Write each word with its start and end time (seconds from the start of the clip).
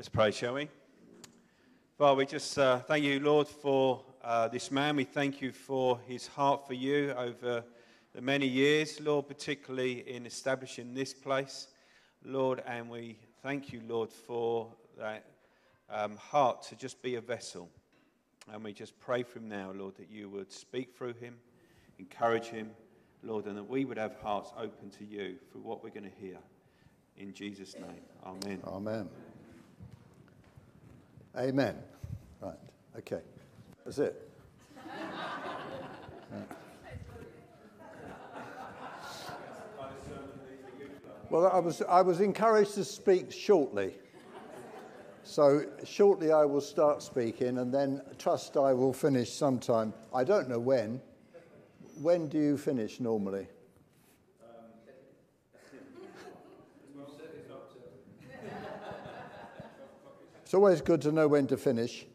Let's 0.00 0.08
pray, 0.08 0.30
shall 0.30 0.54
we? 0.54 0.66
Well, 1.98 2.16
we 2.16 2.24
just 2.24 2.58
uh, 2.58 2.78
thank 2.78 3.04
you, 3.04 3.20
Lord, 3.20 3.46
for 3.46 4.02
uh, 4.24 4.48
this 4.48 4.70
man. 4.70 4.96
We 4.96 5.04
thank 5.04 5.42
you 5.42 5.52
for 5.52 6.00
his 6.08 6.26
heart 6.26 6.66
for 6.66 6.72
you 6.72 7.12
over 7.18 7.62
the 8.14 8.22
many 8.22 8.46
years, 8.46 8.98
Lord, 8.98 9.28
particularly 9.28 10.08
in 10.08 10.24
establishing 10.24 10.94
this 10.94 11.12
place, 11.12 11.68
Lord. 12.24 12.62
And 12.66 12.88
we 12.88 13.18
thank 13.42 13.74
you, 13.74 13.82
Lord, 13.86 14.10
for 14.10 14.72
that 14.96 15.26
um, 15.90 16.16
heart 16.16 16.62
to 16.70 16.76
just 16.76 17.02
be 17.02 17.16
a 17.16 17.20
vessel. 17.20 17.68
And 18.50 18.64
we 18.64 18.72
just 18.72 18.98
pray 19.00 19.22
for 19.22 19.38
him 19.38 19.50
now, 19.50 19.70
Lord, 19.76 19.96
that 19.96 20.10
you 20.10 20.30
would 20.30 20.50
speak 20.50 20.96
through 20.96 21.12
him, 21.20 21.36
encourage 21.98 22.46
him, 22.46 22.70
Lord, 23.22 23.44
and 23.44 23.58
that 23.58 23.68
we 23.68 23.84
would 23.84 23.98
have 23.98 24.16
hearts 24.22 24.50
open 24.56 24.88
to 24.92 25.04
you 25.04 25.36
for 25.52 25.58
what 25.58 25.84
we're 25.84 25.90
going 25.90 26.10
to 26.10 26.18
hear. 26.18 26.38
In 27.18 27.34
Jesus' 27.34 27.74
name, 27.74 28.00
amen. 28.24 28.62
Amen. 28.66 29.10
Amen. 31.36 31.76
Right, 32.40 32.58
okay. 32.98 33.20
That's 33.84 33.98
it. 33.98 34.30
Well, 41.30 41.46
I 41.46 41.60
was, 41.60 41.80
I 41.82 42.02
was 42.02 42.20
encouraged 42.20 42.74
to 42.74 42.84
speak 42.84 43.30
shortly. 43.30 43.94
So, 45.22 45.64
shortly 45.84 46.32
I 46.32 46.44
will 46.44 46.60
start 46.60 47.04
speaking 47.04 47.58
and 47.58 47.72
then 47.72 48.02
trust 48.18 48.56
I 48.56 48.72
will 48.72 48.92
finish 48.92 49.32
sometime. 49.32 49.94
I 50.12 50.24
don't 50.24 50.48
know 50.48 50.58
when. 50.58 51.00
When 52.02 52.26
do 52.26 52.38
you 52.38 52.56
finish 52.56 52.98
normally? 52.98 53.46
It's 60.50 60.54
always 60.56 60.80
good 60.80 61.00
to 61.02 61.12
know 61.12 61.28
when 61.28 61.46
to 61.46 61.56
finish. 61.56 62.06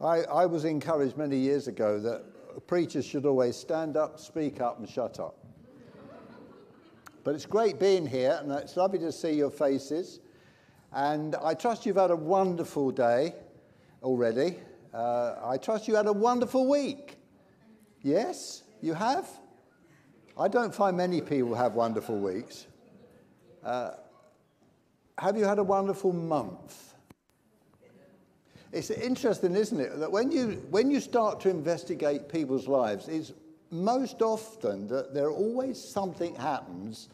I, 0.00 0.22
I 0.22 0.46
was 0.46 0.64
encouraged 0.64 1.18
many 1.18 1.36
years 1.36 1.68
ago 1.68 2.00
that 2.00 2.66
preachers 2.66 3.04
should 3.04 3.26
always 3.26 3.56
stand 3.56 3.98
up, 3.98 4.18
speak 4.18 4.62
up, 4.62 4.78
and 4.78 4.88
shut 4.88 5.20
up. 5.20 5.36
But 7.22 7.34
it's 7.34 7.44
great 7.44 7.78
being 7.78 8.06
here, 8.06 8.38
and 8.40 8.50
it's 8.52 8.74
lovely 8.74 9.00
to 9.00 9.12
see 9.12 9.32
your 9.32 9.50
faces. 9.50 10.20
And 10.94 11.36
I 11.36 11.52
trust 11.52 11.84
you've 11.84 11.96
had 11.96 12.10
a 12.10 12.16
wonderful 12.16 12.90
day 12.90 13.34
already. 14.02 14.56
Uh, 14.94 15.34
I 15.44 15.58
trust 15.58 15.88
you 15.88 15.96
had 15.96 16.06
a 16.06 16.14
wonderful 16.14 16.70
week. 16.70 17.18
Yes, 18.00 18.62
you 18.80 18.94
have? 18.94 19.28
I 20.38 20.48
don't 20.48 20.74
find 20.74 20.96
many 20.96 21.20
people 21.20 21.54
have 21.54 21.74
wonderful 21.74 22.18
weeks. 22.18 22.66
Uh, 23.62 23.90
have 25.18 25.36
you 25.36 25.44
had 25.44 25.58
a 25.58 25.64
wonderful 25.64 26.14
month? 26.14 26.89
It's 28.72 28.90
interesting, 28.90 29.56
isn't 29.56 29.80
it, 29.80 29.98
that 29.98 30.12
when 30.12 30.30
you, 30.30 30.62
when 30.70 30.90
you 30.90 31.00
start 31.00 31.40
to 31.40 31.50
investigate 31.50 32.28
people's 32.28 32.68
lives, 32.68 33.08
it's 33.08 33.32
most 33.70 34.22
often 34.22 34.86
that 34.88 35.12
there 35.12 35.30
always 35.30 35.82
something 35.82 36.34
happens 36.36 37.08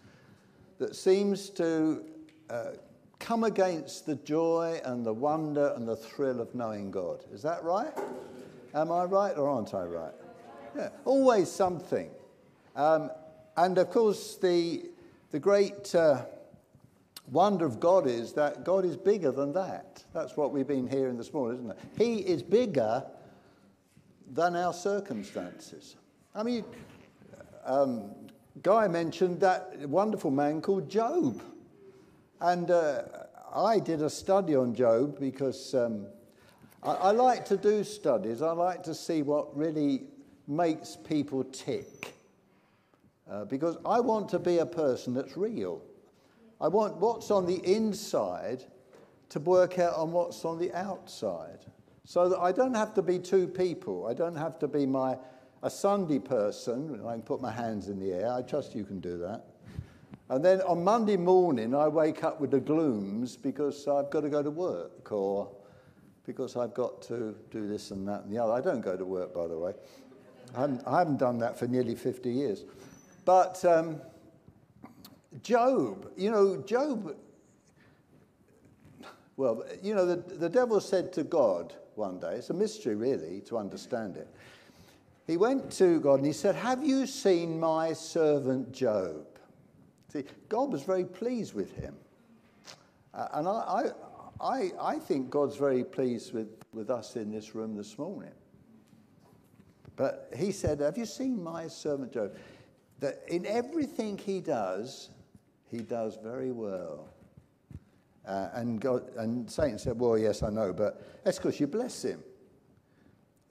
that 0.79 0.95
seems 0.95 1.49
to 1.51 2.05
uh, 2.51 2.73
come 3.19 3.45
against 3.45 4.05
the 4.05 4.17
joy 4.17 4.81
and 4.85 5.05
the 5.05 5.13
wonder 5.13 5.73
and 5.77 5.89
the 5.89 5.97
thrill 5.97 6.41
of 6.41 6.55
knowing 6.55 6.91
God. 6.91 7.25
Is 7.33 7.43
that 7.43 7.65
right? 7.65 7.93
Am 8.75 8.93
I 8.93 9.05
right 9.05 9.37
or 9.37 9.49
aren't 9.49 9.73
I 9.73 9.85
right? 9.85 10.15
Yeah, 10.77 10.91
always 11.07 11.51
something. 11.51 12.11
Um, 12.75 13.11
and 13.57 13.79
of 13.79 13.91
course, 13.91 14.37
the, 14.37 14.91
the 15.31 15.39
great 15.39 15.95
uh, 15.95 16.27
wonder 17.29 17.65
of 17.65 17.81
God 17.81 18.07
is 18.07 18.33
that 18.35 18.65
God 18.65 18.85
is 18.85 18.97
bigger 18.97 19.33
than 19.33 19.53
that. 19.55 20.05
That's 20.13 20.37
what 20.37 20.53
we've 20.53 20.67
been 20.67 20.87
hearing 20.87 21.17
this 21.17 21.33
morning, 21.33 21.59
isn't 21.59 21.71
it? 21.71 21.79
He 21.99 22.19
is 22.19 22.43
bigger 22.43 23.05
than 24.33 24.57
our 24.57 24.73
circumstances. 24.73 25.97
I 26.35 26.43
mean, 26.43 26.65
um, 27.65 28.11
Guy 28.63 28.89
mentioned 28.89 29.41
that 29.41 29.89
wonderful 29.89 30.31
man 30.31 30.61
called 30.61 30.89
Job. 30.89 31.43
And 32.41 32.71
uh, 32.71 33.03
I 33.55 33.79
did 33.79 34.03
a 34.03 34.11
study 34.11 34.55
on 34.55 34.75
Job 34.75 35.19
because 35.19 35.75
um, 35.75 36.07
I, 36.83 36.93
I 36.93 37.11
like 37.11 37.45
to 37.47 37.57
do 37.57 37.85
studies. 37.85 38.43
I 38.43 38.53
like 38.53 38.83
to 38.85 38.95
see 38.95 39.23
what 39.23 39.57
really 39.57 40.05
makes 40.47 40.97
people 40.97 41.45
tick. 41.45 42.15
Uh, 43.29 43.45
because 43.45 43.77
I 43.85 44.01
want 44.01 44.29
to 44.31 44.39
be 44.39 44.59
a 44.59 44.67
person 44.67 45.13
that's 45.13 45.37
real. 45.37 45.83
I 46.61 46.69
want 46.69 46.97
what's 46.97 47.31
on 47.31 47.47
the 47.47 47.57
inside 47.65 48.65
to 49.31 49.41
work 49.41 49.79
out 49.79 49.95
on 49.95 50.13
what's 50.13 50.45
on 50.45 50.59
the 50.59 50.73
outside. 50.73 51.67
So 52.05 52.29
that 52.29 52.39
I 52.39 52.53
don't 52.53 52.75
have 52.75 52.95
to 52.95 53.03
be 53.03 53.19
two 53.19 53.49
people. 53.49 54.07
I 54.07 54.15
don't 54.15 54.37
have 54.37 54.59
to 54.61 54.69
be 54.69 54.87
my 54.87 55.19
a 55.63 55.71
Sunday 55.71 56.19
person. 56.19 57.01
I 57.07 57.13
can 57.13 57.23
put 57.23 57.41
my 57.41 57.51
hands 57.51 57.89
in 57.89 57.99
the 57.99 58.13
air. 58.13 58.33
I 58.33 58.43
trust 58.43 58.75
you 58.75 58.85
can 58.85 59.01
do 59.01 59.19
that. 59.19 59.45
And 60.29 60.45
then 60.45 60.61
on 60.63 60.83
Monday 60.83 61.17
morning, 61.17 61.75
I 61.75 61.89
wake 61.89 62.25
up 62.25 62.41
with 62.41 62.51
the 62.51 62.61
glooms 62.61 63.37
because 63.37 63.87
I've 63.87 64.11
got 64.11 64.23
to 64.23 64.29
go 64.29 64.43
to 64.43 64.51
work 64.51 65.13
or 65.13 65.49
because 66.25 66.57
I've 66.57 66.75
got 66.75 67.03
to 67.03 67.37
do 67.51 67.69
this 67.69 67.93
and 67.93 68.07
that 68.09 68.25
and 68.25 68.33
the 68.33 68.39
other. 68.39 68.53
I 68.53 68.61
don't 68.61 68.81
go 68.81 68.97
to 68.97 69.05
work, 69.05 69.35
by 69.35 69.47
the 69.47 69.57
way. 69.59 69.73
I 70.57 70.61
haven't, 70.61 70.83
I 70.87 70.99
haven't 70.99 71.19
done 71.19 71.39
that 71.39 71.59
for 71.59 71.67
nearly 71.67 71.95
50 71.95 72.31
years. 72.31 72.65
But 73.25 73.65
um, 73.65 74.01
Job, 75.43 76.11
you 76.17 76.31
know, 76.31 76.57
Job, 76.63 77.17
well, 79.37 79.65
you 79.83 79.95
know, 79.95 80.07
the, 80.07 80.17
the 80.17 80.49
devil 80.49 80.81
said 80.81 81.13
to 81.15 81.25
God 81.25 81.75
one 81.95 82.19
day, 82.19 82.35
it's 82.37 82.51
a 82.51 82.55
mystery 82.55 82.95
really 82.95 83.41
to 83.43 83.59
understand 83.59 84.17
it. 84.17 84.29
He 85.27 85.37
went 85.37 85.71
to 85.73 86.01
God 86.01 86.21
and 86.21 86.27
he 86.27 86.33
said, 86.33 86.55
Have 86.55 86.85
you 86.85 87.07
seen 87.07 87.59
my 87.59 87.93
servant 87.93 88.73
Job? 88.73 89.27
See, 90.13 90.25
God 90.49 90.73
was 90.73 90.83
very 90.83 91.05
pleased 91.05 91.55
with 91.55 91.75
him. 91.77 91.97
Uh, 93.13 93.29
and 93.35 93.49
I, 93.49 93.91
I, 94.41 94.71
I 94.81 94.99
think 94.99 95.31
God's 95.31 95.57
very 95.57 95.83
pleased 95.83 96.33
with, 96.33 96.49
with 96.73 96.91
us 96.91 97.17
in 97.17 97.33
this 97.33 97.55
room 97.55 97.77
this 97.77 97.99
morning. 97.99 98.33
But 99.97 100.31
he 100.37 100.53
said, 100.53 100.81
Have 100.81 100.97
you 100.97 101.07
seen 101.07 101.43
my 101.43 101.67
servant 101.67 102.13
Job? 102.13 102.37
That 103.01 103.23
in 103.29 103.45
everything 103.47 104.17
he 104.17 104.41
does, 104.41 105.11
he 105.77 105.83
does 105.83 106.19
very 106.23 106.53
well. 106.53 107.09
Uh, 108.27 108.49
and, 108.55 108.81
God, 108.81 109.11
and 109.17 109.49
Satan 109.49 109.79
said, 109.79 109.99
Well, 109.99 110.19
yes, 110.19 110.43
I 110.43 110.51
know, 110.51 110.73
but 110.73 111.23
that's 111.25 111.39
because 111.39 111.61
you 111.61 111.67
bless 111.67 112.05
him. 112.05 112.23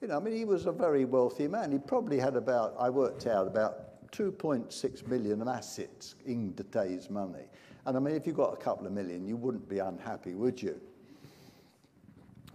You 0.00 0.08
know, 0.08 0.16
I 0.16 0.20
mean, 0.20 0.34
he 0.34 0.44
was 0.44 0.66
a 0.66 0.72
very 0.72 1.04
wealthy 1.04 1.48
man. 1.48 1.72
He 1.72 1.78
probably 1.78 2.18
had 2.18 2.36
about, 2.36 2.74
I 2.78 2.90
worked 2.90 3.26
out, 3.26 3.46
about 3.46 4.10
2.6 4.12 5.06
million 5.06 5.40
of 5.40 5.48
assets 5.48 6.16
in 6.26 6.52
today's 6.54 7.08
money. 7.08 7.44
And 7.86 7.96
I 7.96 8.00
mean, 8.00 8.14
if 8.14 8.26
you 8.26 8.32
got 8.32 8.52
a 8.52 8.56
couple 8.56 8.86
of 8.86 8.92
million, 8.92 9.26
you 9.26 9.36
wouldn't 9.36 9.68
be 9.68 9.78
unhappy, 9.78 10.34
would 10.34 10.60
you? 10.60 10.78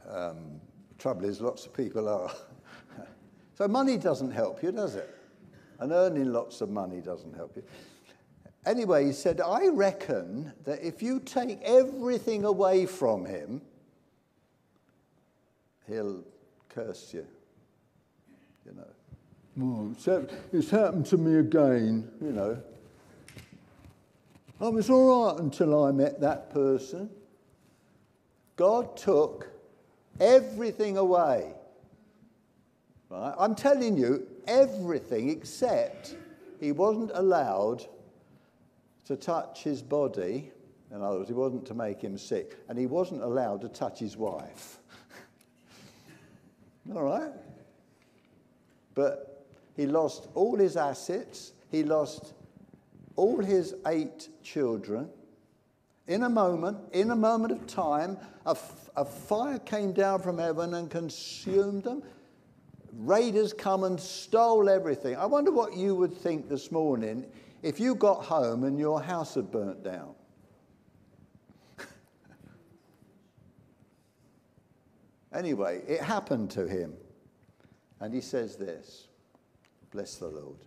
Um, 0.08 0.60
trouble 1.00 1.26
is, 1.26 1.42
lots 1.42 1.66
of 1.66 1.74
people 1.74 2.08
are. 2.08 2.32
so 3.56 3.68
money 3.68 3.98
doesn't 3.98 4.32
help 4.32 4.62
you, 4.62 4.72
does 4.72 4.96
it? 4.96 5.10
And 5.80 5.92
earning 5.92 6.32
lots 6.32 6.62
of 6.62 6.70
money 6.70 7.02
doesn't 7.02 7.36
help 7.36 7.56
you. 7.56 7.64
Anyway, 8.66 9.06
he 9.06 9.12
said, 9.12 9.42
I 9.42 9.70
reckon 9.70 10.54
that 10.66 10.84
if 10.86 11.02
you 11.02 11.20
take 11.20 11.60
everything 11.64 12.46
away 12.46 12.86
from 12.86 13.26
him, 13.26 13.62
he'll 15.88 16.24
curse 16.70 17.14
you. 17.14 17.26
You 18.66 18.74
know. 18.74 19.96
Oh, 20.08 20.28
it's 20.54 20.70
happened 20.70 21.08
to 21.08 21.18
me 21.18 21.40
again, 21.40 22.10
you 22.22 22.32
know. 22.32 22.62
I 24.62 24.70
was 24.70 24.92
all 24.92 25.32
right 25.32 25.40
until 25.40 25.84
I 25.84 25.92
met 25.92 26.22
that 26.22 26.52
person. 26.52 27.10
God 28.58 28.96
took 28.96 29.48
everything 30.20 30.98
away. 30.98 31.54
Right? 33.10 33.34
I'm 33.40 33.56
telling 33.56 33.98
you, 33.98 34.28
everything 34.48 35.30
except 35.30 36.16
he 36.60 36.72
wasn't 36.72 37.12
allowed 37.16 37.88
to 39.06 39.16
touch 39.16 39.64
his 39.64 39.82
body. 39.82 40.52
In 40.92 41.02
other 41.02 41.20
words, 41.20 41.30
he 41.30 41.34
wasn't 41.34 41.66
to 41.68 41.74
make 41.74 42.02
him 42.02 42.18
sick. 42.18 42.58
And 42.68 42.78
he 42.78 42.86
wasn't 42.86 43.24
allowed 43.24 43.62
to 43.62 43.70
touch 43.70 44.00
his 44.00 44.18
wife. 44.18 44.80
All 46.96 47.04
right? 47.04 47.32
But 48.94 49.46
he 49.76 49.86
lost 49.86 50.28
all 50.34 50.58
his 50.58 50.76
assets, 50.76 51.54
he 51.70 51.84
lost 51.84 52.34
all 53.16 53.42
his 53.42 53.76
eight 53.88 54.30
children. 54.44 55.10
In 56.08 56.24
a 56.24 56.30
moment, 56.30 56.78
in 56.92 57.12
a 57.12 57.16
moment 57.16 57.54
of 57.54 57.68
time, 57.68 58.18
a, 58.46 58.56
fire 59.06 59.60
came 59.60 59.94
down 59.94 60.22
from 60.22 60.38
heaven 60.38 60.74
and 60.74 60.90
consumed 60.90 61.84
them. 61.84 62.04
Raiders 62.94 63.54
come 63.54 63.86
and 63.86 64.00
stole 64.00 64.68
everything. 64.68 65.16
I 65.16 65.26
wonder 65.26 65.52
what 65.52 65.76
you 65.76 65.96
would 65.96 66.14
think 66.14 66.50
this 66.50 66.72
morning 66.72 67.26
if 67.62 67.80
you 67.80 67.96
got 67.96 68.26
home 68.26 68.64
and 68.64 68.78
your 68.80 69.02
house 69.02 69.36
had 69.36 69.52
burnt 69.52 69.84
down. 69.84 70.14
Anyway, 75.34 75.82
it 75.88 76.02
happened 76.02 76.52
to 76.52 76.68
him. 76.68 76.94
And 78.02 78.14
he 78.14 78.20
says 78.20 78.58
this 78.58 79.08
Bless 79.92 80.16
the 80.16 80.28
Lord. 80.28 80.58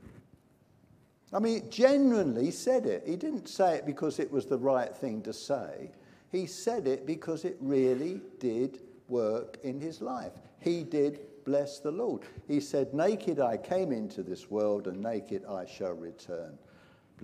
I 1.33 1.41
mean, 1.41 1.69
genuinely 1.69 2.51
said 2.53 2.87
it. 2.87 3.03
He 3.07 3.17
didn't 3.17 3.49
say 3.49 3.75
it 3.75 3.87
because 3.87 4.21
it 4.21 4.31
was 4.31 4.47
the 4.47 4.57
right 4.59 4.95
thing 4.97 5.21
to 5.23 5.33
say. 5.33 5.91
He 6.31 6.47
said 6.47 6.87
it 6.87 7.07
because 7.07 7.45
it 7.45 7.57
really 7.61 8.21
did 8.39 8.81
work 9.09 9.59
in 9.65 9.81
his 9.81 10.01
life. 10.01 10.33
He 10.61 10.85
did 10.85 11.21
bless 11.45 11.81
the 11.81 11.91
Lord. 11.91 12.23
He 12.47 12.61
said, 12.61 12.95
Naked 12.95 13.41
I 13.41 13.57
came 13.57 13.93
into 13.93 14.23
this 14.23 14.51
world, 14.51 14.87
and 14.87 15.03
naked 15.03 15.45
I 15.45 15.67
shall 15.67 15.93
return. 15.93 16.57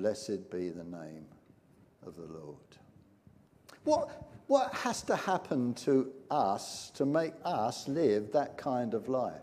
Blessed 0.01 0.51
be 0.51 0.71
the 0.71 0.85
name 0.85 1.27
of 2.07 2.17
the 2.17 2.23
Lord. 2.23 2.57
What, 3.85 4.09
what 4.47 4.73
has 4.73 5.03
to 5.03 5.15
happen 5.15 5.75
to 5.75 6.11
us 6.31 6.89
to 6.95 7.05
make 7.05 7.35
us 7.45 7.87
live 7.87 8.33
that 8.33 8.57
kind 8.57 8.95
of 8.95 9.11
life? 9.11 9.35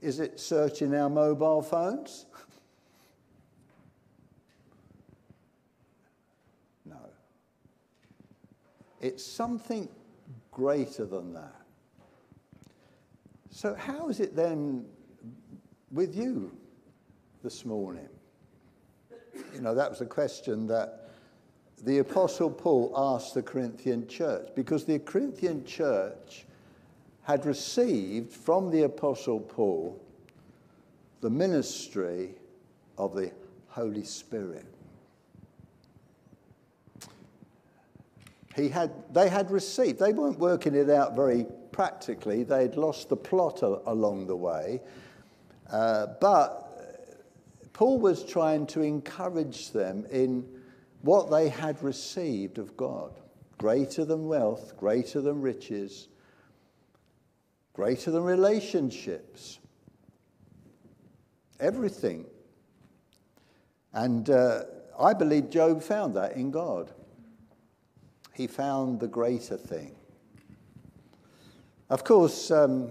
Is 0.00 0.20
it 0.20 0.40
searching 0.40 0.94
our 0.94 1.10
mobile 1.10 1.60
phones? 1.60 2.24
no. 6.86 6.96
It's 9.02 9.22
something 9.22 9.86
greater 10.50 11.04
than 11.04 11.34
that. 11.34 11.60
So, 13.50 13.74
how 13.74 14.08
is 14.08 14.20
it 14.20 14.34
then 14.34 14.86
with 15.94 16.16
you 16.16 16.50
this 17.42 17.64
morning? 17.64 18.08
You 19.54 19.60
know, 19.60 19.74
that 19.74 19.88
was 19.88 20.00
a 20.00 20.06
question 20.06 20.66
that 20.66 21.08
the 21.84 21.98
Apostle 21.98 22.50
Paul 22.50 22.92
asked 22.96 23.34
the 23.34 23.42
Corinthian 23.42 24.08
church 24.08 24.48
because 24.54 24.84
the 24.84 24.98
Corinthian 24.98 25.64
church 25.64 26.44
had 27.22 27.46
received 27.46 28.32
from 28.32 28.70
the 28.70 28.82
Apostle 28.82 29.40
Paul 29.40 30.00
the 31.20 31.30
ministry 31.30 32.34
of 32.98 33.14
the 33.14 33.30
Holy 33.68 34.04
Spirit. 34.04 34.66
He 38.54 38.68
had, 38.68 38.92
they 39.12 39.28
had 39.28 39.50
received, 39.50 39.98
they 39.98 40.12
weren't 40.12 40.38
working 40.38 40.74
it 40.74 40.90
out 40.90 41.16
very 41.16 41.46
practically, 41.72 42.44
they'd 42.44 42.76
lost 42.76 43.08
the 43.08 43.16
plot 43.16 43.62
a, 43.62 43.80
along 43.90 44.26
the 44.26 44.36
way. 44.36 44.80
Uh, 45.70 46.06
but 46.20 46.64
Paul 47.72 47.98
was 47.98 48.24
trying 48.24 48.66
to 48.68 48.82
encourage 48.82 49.72
them 49.72 50.06
in 50.10 50.46
what 51.02 51.30
they 51.30 51.48
had 51.48 51.82
received 51.82 52.58
of 52.58 52.76
God 52.76 53.20
greater 53.58 54.04
than 54.04 54.26
wealth, 54.26 54.76
greater 54.76 55.20
than 55.20 55.40
riches, 55.40 56.08
greater 57.72 58.10
than 58.10 58.22
relationships, 58.22 59.58
everything. 61.60 62.26
And 63.92 64.28
uh, 64.28 64.64
I 64.98 65.14
believe 65.14 65.50
Job 65.50 65.82
found 65.82 66.14
that 66.14 66.36
in 66.36 66.50
God. 66.50 66.90
He 68.34 68.46
found 68.46 69.00
the 69.00 69.08
greater 69.08 69.56
thing. 69.56 69.94
Of 71.90 72.02
course, 72.02 72.50
um, 72.50 72.90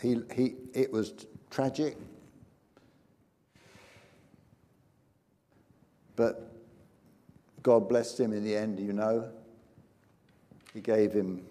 he, 0.00 0.22
he, 0.34 0.54
it 0.72 0.92
was 0.92 1.26
tragic, 1.50 1.96
but 6.16 6.52
God 7.62 7.88
blessed 7.88 8.20
him 8.20 8.32
in 8.32 8.44
the 8.44 8.56
end, 8.56 8.80
you 8.80 8.92
know. 8.92 9.28
He 10.74 10.80
gave 10.80 11.12
him 11.12 11.42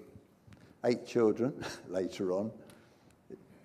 eight 0.85 1.05
children 1.05 1.63
later 1.89 2.31
on. 2.31 2.51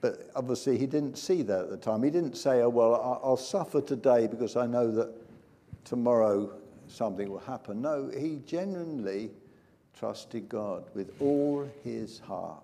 But 0.00 0.30
obviously, 0.34 0.78
he 0.78 0.86
didn't 0.86 1.16
see 1.16 1.42
that 1.42 1.60
at 1.60 1.70
the 1.70 1.76
time. 1.76 2.02
He 2.02 2.10
didn't 2.10 2.36
say, 2.36 2.62
Oh, 2.62 2.68
well, 2.68 3.20
I'll 3.22 3.36
suffer 3.36 3.80
today 3.80 4.26
because 4.26 4.56
I 4.56 4.66
know 4.66 4.90
that 4.90 5.12
tomorrow 5.84 6.52
something 6.88 7.30
will 7.30 7.38
happen. 7.38 7.80
No, 7.80 8.10
he 8.16 8.40
genuinely 8.44 9.30
trusted 9.98 10.48
God 10.48 10.84
with 10.94 11.12
all 11.20 11.68
his 11.84 12.18
heart. 12.18 12.62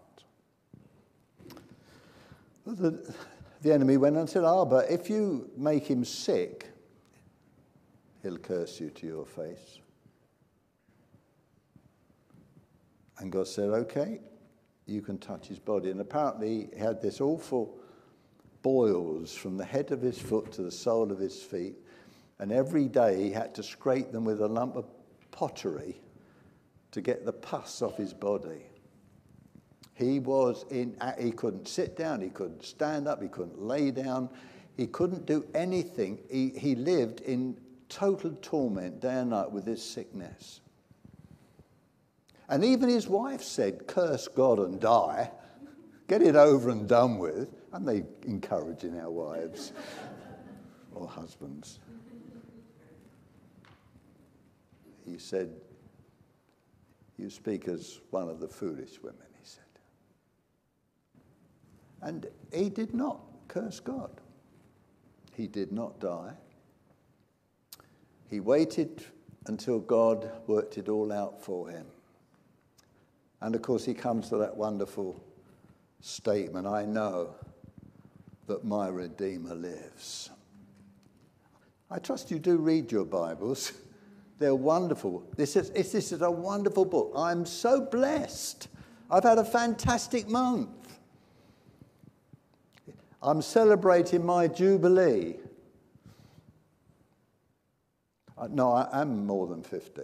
The, 2.66 3.14
the 3.62 3.72
enemy 3.72 3.96
went 3.96 4.16
and 4.16 4.28
said, 4.28 4.44
Ah, 4.44 4.64
but 4.64 4.90
if 4.90 5.10
you 5.10 5.50
make 5.56 5.86
him 5.86 6.04
sick, 6.04 6.68
he'll 8.22 8.38
curse 8.38 8.80
you 8.80 8.90
to 8.90 9.06
your 9.06 9.26
face. 9.26 9.80
And 13.18 13.32
God 13.32 13.48
said, 13.48 13.70
Okay, 13.70 14.20
you 14.86 15.02
can 15.02 15.18
touch 15.18 15.48
his 15.48 15.58
body. 15.58 15.90
And 15.90 16.00
apparently, 16.00 16.68
he 16.72 16.78
had 16.78 17.02
this 17.02 17.20
awful 17.20 17.78
boils 18.62 19.34
from 19.34 19.56
the 19.56 19.64
head 19.64 19.92
of 19.92 20.00
his 20.00 20.18
foot 20.18 20.52
to 20.52 20.62
the 20.62 20.70
sole 20.70 21.10
of 21.12 21.18
his 21.18 21.42
feet. 21.42 21.76
And 22.38 22.52
every 22.52 22.86
day 22.86 23.22
he 23.22 23.30
had 23.30 23.54
to 23.56 23.62
scrape 23.62 24.12
them 24.12 24.24
with 24.24 24.40
a 24.40 24.48
lump 24.48 24.76
of 24.76 24.86
pottery 25.30 26.00
to 26.92 27.00
get 27.00 27.24
the 27.24 27.32
pus 27.32 27.82
off 27.82 27.96
his 27.96 28.14
body. 28.14 28.62
He 29.98 30.20
was 30.20 30.64
in, 30.70 30.96
uh, 31.00 31.12
he 31.18 31.32
couldn't 31.32 31.66
sit 31.66 31.96
down, 31.96 32.20
he 32.20 32.28
couldn't 32.28 32.64
stand 32.64 33.08
up, 33.08 33.20
he 33.20 33.26
couldn't 33.26 33.60
lay 33.60 33.90
down, 33.90 34.28
he 34.76 34.86
couldn't 34.86 35.26
do 35.26 35.44
anything. 35.54 36.20
He, 36.30 36.50
he 36.50 36.76
lived 36.76 37.20
in 37.22 37.58
total 37.88 38.30
torment 38.40 39.00
day 39.00 39.14
and 39.14 39.30
night 39.30 39.50
with 39.50 39.64
this 39.64 39.82
sickness. 39.82 40.60
And 42.48 42.64
even 42.64 42.88
his 42.88 43.08
wife 43.08 43.42
said, 43.42 43.88
Curse 43.88 44.28
God 44.28 44.60
and 44.60 44.80
die. 44.80 45.32
Get 46.06 46.22
it 46.22 46.36
over 46.36 46.70
and 46.70 46.88
done 46.88 47.18
with. 47.18 47.48
And 47.72 47.86
they 47.86 48.04
encouraging 48.22 49.00
our 49.00 49.10
wives 49.10 49.72
or 50.94 51.08
husbands. 51.08 51.80
He 55.04 55.18
said, 55.18 55.50
You 57.16 57.28
speak 57.30 57.66
as 57.66 57.98
one 58.10 58.28
of 58.28 58.38
the 58.38 58.48
foolish 58.48 59.02
women. 59.02 59.27
And 62.02 62.26
he 62.52 62.68
did 62.70 62.94
not 62.94 63.20
curse 63.48 63.80
God. 63.80 64.20
He 65.34 65.46
did 65.46 65.72
not 65.72 66.00
die. 66.00 66.32
He 68.28 68.40
waited 68.40 69.04
until 69.46 69.78
God 69.78 70.30
worked 70.46 70.78
it 70.78 70.88
all 70.88 71.12
out 71.12 71.42
for 71.42 71.68
him. 71.68 71.86
And 73.40 73.54
of 73.54 73.62
course, 73.62 73.84
he 73.84 73.94
comes 73.94 74.28
to 74.28 74.36
that 74.38 74.56
wonderful 74.56 75.22
statement 76.00 76.66
I 76.66 76.84
know 76.84 77.34
that 78.46 78.64
my 78.64 78.88
Redeemer 78.88 79.54
lives. 79.54 80.30
I 81.90 81.98
trust 81.98 82.30
you 82.30 82.38
do 82.38 82.56
read 82.56 82.92
your 82.92 83.04
Bibles. 83.04 83.72
They're 84.38 84.54
wonderful. 84.54 85.24
This 85.36 85.56
is, 85.56 85.70
this 85.70 85.94
is 85.94 86.22
a 86.22 86.30
wonderful 86.30 86.84
book. 86.84 87.12
I'm 87.16 87.44
so 87.44 87.80
blessed. 87.80 88.68
I've 89.10 89.24
had 89.24 89.38
a 89.38 89.44
fantastic 89.44 90.28
month. 90.28 90.68
I'm 93.22 93.42
celebrating 93.42 94.24
my 94.24 94.46
Jubilee. 94.46 95.34
Uh, 98.36 98.46
no, 98.50 98.72
I 98.72 99.00
am 99.00 99.26
more 99.26 99.48
than 99.48 99.62
50. 99.62 100.02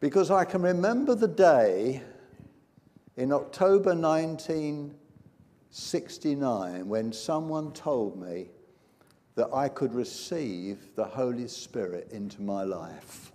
Because 0.00 0.30
I 0.30 0.44
can 0.44 0.62
remember 0.62 1.14
the 1.14 1.28
day 1.28 2.02
in 3.16 3.32
October 3.32 3.94
1969 3.94 6.88
when 6.88 7.12
someone 7.12 7.72
told 7.72 8.20
me 8.20 8.48
that 9.34 9.48
I 9.52 9.68
could 9.68 9.94
receive 9.94 10.94
the 10.96 11.04
Holy 11.04 11.48
Spirit 11.48 12.08
into 12.10 12.40
my 12.40 12.64
life. 12.64 13.31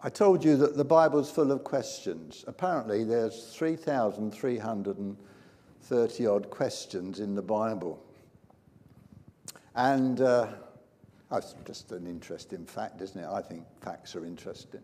I 0.00 0.10
told 0.10 0.44
you 0.44 0.56
that 0.58 0.76
the 0.76 0.84
Bible's 0.84 1.28
full 1.28 1.50
of 1.50 1.64
questions. 1.64 2.44
Apparently, 2.46 3.02
there's 3.02 3.52
3,330 3.56 6.26
odd 6.26 6.50
questions 6.50 7.18
in 7.18 7.34
the 7.34 7.42
Bible. 7.42 8.00
And 9.74 10.20
uh, 10.20 10.50
that's 11.30 11.56
just 11.66 11.90
an 11.90 12.06
interesting 12.06 12.64
fact, 12.64 13.02
isn't 13.02 13.20
it? 13.20 13.26
I 13.26 13.42
think 13.42 13.64
facts 13.80 14.14
are 14.14 14.24
interesting. 14.24 14.82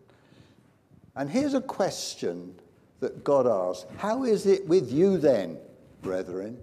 And 1.15 1.29
here's 1.29 1.53
a 1.53 1.61
question 1.61 2.53
that 2.99 3.23
God 3.23 3.47
asks 3.47 3.85
How 3.97 4.25
is 4.25 4.45
it 4.45 4.67
with 4.67 4.91
you 4.91 5.17
then, 5.17 5.57
brethren? 6.01 6.61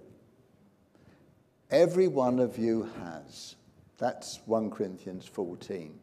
Every 1.71 2.07
one 2.07 2.37
of 2.39 2.59
you 2.59 2.87
has. 3.03 3.55
That's 3.97 4.41
1 4.45 4.69
Corinthians 4.69 5.25
14. 5.25 5.99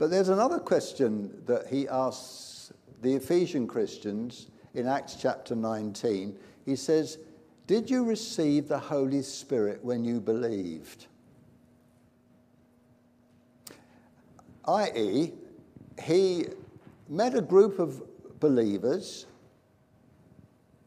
But 0.00 0.08
there's 0.08 0.30
another 0.30 0.58
question 0.58 1.42
that 1.44 1.66
he 1.66 1.86
asks 1.86 2.72
the 3.02 3.16
Ephesian 3.16 3.66
Christians 3.66 4.46
in 4.72 4.86
Acts 4.88 5.14
chapter 5.14 5.54
19. 5.54 6.38
He 6.64 6.74
says, 6.74 7.18
Did 7.66 7.90
you 7.90 8.02
receive 8.04 8.66
the 8.66 8.78
Holy 8.78 9.20
Spirit 9.20 9.84
when 9.84 10.02
you 10.02 10.18
believed? 10.18 11.06
i.e., 14.66 15.34
he 16.02 16.46
met 17.10 17.34
a 17.34 17.42
group 17.42 17.78
of 17.78 18.00
believers, 18.40 19.26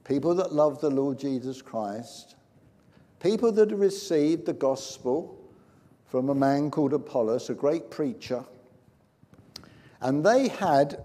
people 0.06 0.34
that 0.34 0.54
loved 0.54 0.82
the 0.82 0.90
Lord 0.90 1.20
Jesus 1.20 1.62
Christ, 1.62 2.34
people 3.20 3.52
that 3.52 3.70
had 3.70 3.80
received 3.80 4.48
the 4.48 4.54
gospel 4.54 5.38
from 6.08 6.30
a 6.30 6.36
man 6.36 6.72
called 6.72 6.94
Apollos, 6.94 7.52
a 7.52 7.54
great 7.54 7.92
preacher, 7.92 8.44
and 10.04 10.24
they 10.24 10.50
had 10.50 11.02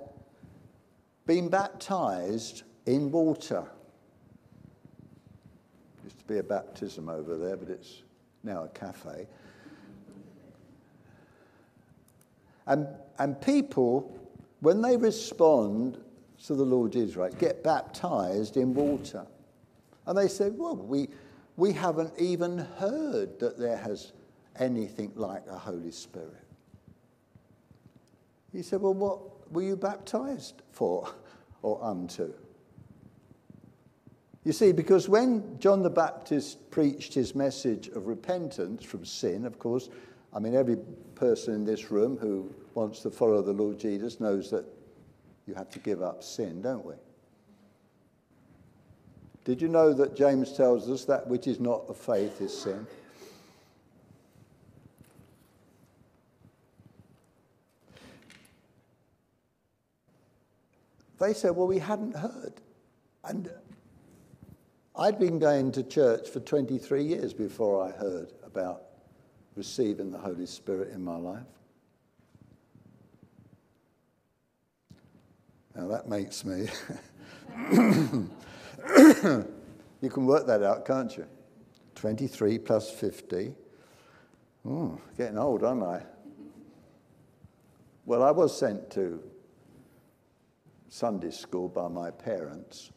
been 1.25 1.49
baptized 1.49 2.65
in 2.85 3.13
water. 3.13 3.65
Used 6.03 6.19
to 6.19 6.25
be 6.25 6.39
a 6.39 6.43
baptism 6.43 7.09
over 7.09 7.39
there, 7.39 7.57
but 7.57 7.69
it's 7.69 8.03
now 8.43 8.65
a 8.65 8.69
cafe. 8.69 9.29
And, 12.67 12.89
and 13.21 13.41
people, 13.41 14.19
when 14.61 14.83
they 14.83 14.97
respond 14.97 16.03
to 16.47 16.55
the 16.55 16.65
Lord 16.65 16.93
Jesus 16.93 17.15
Christ, 17.15 17.39
get 17.39 17.63
baptized 17.63 18.57
in 18.57 18.75
water. 18.75 19.25
And 20.07 20.19
they 20.19 20.29
say, 20.29 20.51
well, 20.51 20.75
we, 20.75 21.09
we 21.57 21.73
haven't 21.73 22.13
even 22.19 22.59
heard 22.59 23.39
that 23.39 23.59
there 23.59 23.77
has 23.77 24.13
anything 24.59 25.13
like 25.15 25.47
a 25.49 25.57
Holy 25.57 25.93
Spirit. 25.93 26.48
He 28.53 28.63
said, 28.63 28.81
well, 28.81 28.95
what 28.95 29.53
were 29.53 29.63
you 29.63 29.77
baptized 29.77 30.63
for 30.73 31.09
or 31.63 31.83
unto? 31.83 32.33
You 34.45 34.53
see, 34.53 34.73
because 34.73 35.09
when 35.09 35.59
John 35.59 35.83
the 35.83 35.91
Baptist 35.91 36.71
preached 36.71 37.13
his 37.13 37.35
message 37.35 37.89
of 37.89 38.07
repentance 38.07 38.85
from 38.85 39.05
sin, 39.05 39.45
of 39.45 39.59
course, 39.59 39.91
I 40.33 40.39
mean, 40.39 40.55
every 40.55 40.77
person 41.15 41.55
in 41.55 41.65
this 41.65 41.91
room 41.91 42.17
who 42.17 42.55
wants 42.75 43.01
to 43.01 43.11
follow 43.11 43.43
the 43.43 43.53
Lord 43.53 43.79
Jesus 43.79 44.21
knows 44.21 44.51
that 44.51 44.65
you 45.47 45.55
have 45.55 45.71
to 45.71 45.79
give 45.79 46.03
up 46.03 46.23
sin, 46.23 46.63
don't 46.63 46.85
we? 46.85 46.95
Did 49.45 49.63
you 49.63 49.69
know 49.69 49.93
that 49.95 50.15
James 50.15 50.53
tells 50.55 50.91
us 50.91 51.05
that 51.07 51.27
which 51.27 51.47
is 51.47 51.59
not 51.59 51.85
of 51.89 51.97
faith 51.97 52.41
is 52.41 52.57
sin? 52.57 52.87
They 61.19 61.35
said, 61.35 61.57
Well, 61.57 61.67
we 61.67 61.79
hadn't 61.79 62.17
heard. 62.17 62.55
And 63.25 63.51
I'd 64.97 65.19
been 65.19 65.39
going 65.39 65.73
to 65.73 65.83
church 65.83 66.29
for 66.29 66.41
23 66.41 67.05
years 67.05 67.33
before 67.33 67.85
I 67.87 67.91
heard 67.91 68.33
about 68.45 68.83
receiving 69.55 70.11
the 70.11 70.19
Holy 70.19 70.47
Spirit 70.47 70.93
in 70.93 71.05
my 71.05 71.17
life. 71.17 71.43
Now 75.75 75.87
that 75.89 76.09
makes 76.09 76.45
me. 76.45 76.69
you 80.01 80.11
can 80.11 80.27
work 80.27 80.47
that 80.47 80.63
out, 80.63 80.85
can't 80.85 81.17
you? 81.17 81.27
23 81.95 82.59
plus 82.59 82.91
50. 82.91 83.55
Oh, 84.67 85.01
getting 85.17 85.39
old, 85.39 85.63
aren't 85.63 85.83
I? 85.83 86.03
Well, 88.05 88.23
I 88.23 88.31
was 88.31 88.57
sent 88.57 88.91
to 88.93 89.23
Sunday 90.89 91.31
school 91.31 91.69
by 91.69 91.89
my 91.89 92.11
parents. 92.11 92.91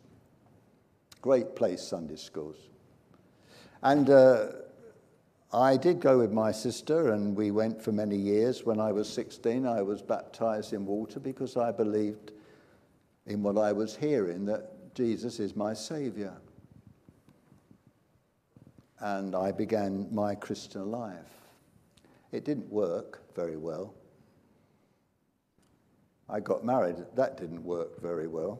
Great 1.21 1.55
place, 1.55 1.81
Sunday 1.81 2.15
schools. 2.15 2.57
And 3.83 4.09
uh, 4.09 4.47
I 5.53 5.75
did 5.75 5.99
go 5.99 6.19
with 6.19 6.31
my 6.31 6.51
sister, 6.51 7.11
and 7.11 7.35
we 7.35 7.51
went 7.51 7.81
for 7.81 7.91
many 7.91 8.15
years. 8.15 8.65
When 8.65 8.79
I 8.79 8.91
was 8.91 9.09
16, 9.09 9.65
I 9.67 9.81
was 9.81 10.01
baptized 10.01 10.73
in 10.73 10.85
water 10.85 11.19
because 11.19 11.57
I 11.57 11.71
believed 11.71 12.31
in 13.25 13.43
what 13.43 13.57
I 13.57 13.71
was 13.71 13.95
hearing 13.95 14.45
that 14.45 14.95
Jesus 14.95 15.39
is 15.39 15.55
my 15.55 15.73
Savior. 15.73 16.33
And 18.99 19.35
I 19.35 19.51
began 19.51 20.07
my 20.13 20.35
Christian 20.35 20.91
life. 20.91 21.15
It 22.31 22.45
didn't 22.45 22.71
work 22.71 23.21
very 23.35 23.57
well. 23.57 23.93
I 26.31 26.39
got 26.39 26.63
married, 26.63 26.95
that 27.15 27.37
didn't 27.37 27.61
work 27.63 28.01
very 28.01 28.27
well. 28.27 28.59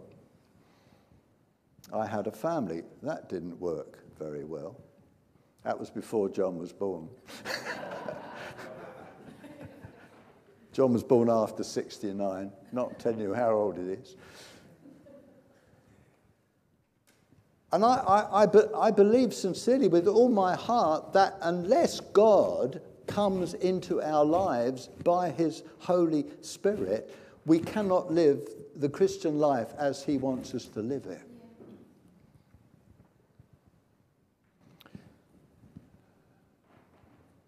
I 1.94 2.06
had 2.06 2.28
a 2.28 2.32
family, 2.32 2.84
that 3.02 3.30
didn't 3.30 3.60
work 3.60 4.04
very 4.20 4.44
well. 4.44 4.76
That 5.64 5.80
was 5.80 5.90
before 5.90 6.28
John 6.28 6.58
was 6.58 6.74
born. 6.74 7.08
John 10.74 10.92
was 10.94 11.04
born 11.04 11.30
after 11.30 11.64
69, 11.64 12.52
not 12.74 13.00
telling 13.00 13.22
you 13.22 13.34
how 13.34 13.52
old 13.52 13.78
it 13.78 14.00
is. 14.00 14.16
And 17.72 17.86
I, 17.86 17.96
I, 17.96 18.44
I, 18.44 18.88
I 18.88 18.92
believe 18.92 19.34
sincerely 19.34 19.88
with 19.88 20.08
all 20.08 20.30
my 20.30 20.56
heart 20.56 21.14
that 21.14 21.38
unless 21.42 22.02
God 22.02 22.82
comes 23.08 23.54
into 23.56 24.02
our 24.02 24.26
lives 24.26 24.90
by 25.04 25.30
his 25.30 25.64
Holy 25.80 26.26
Spirit, 26.42 27.14
we 27.46 27.60
cannot 27.60 28.12
live 28.12 28.48
the 28.76 28.90
Christian 28.90 29.40
life 29.40 29.74
as 29.78 30.04
he 30.04 30.18
wants 30.18 30.54
us 30.54 30.66
to 30.66 30.82
live 30.82 31.06
it. 31.06 31.22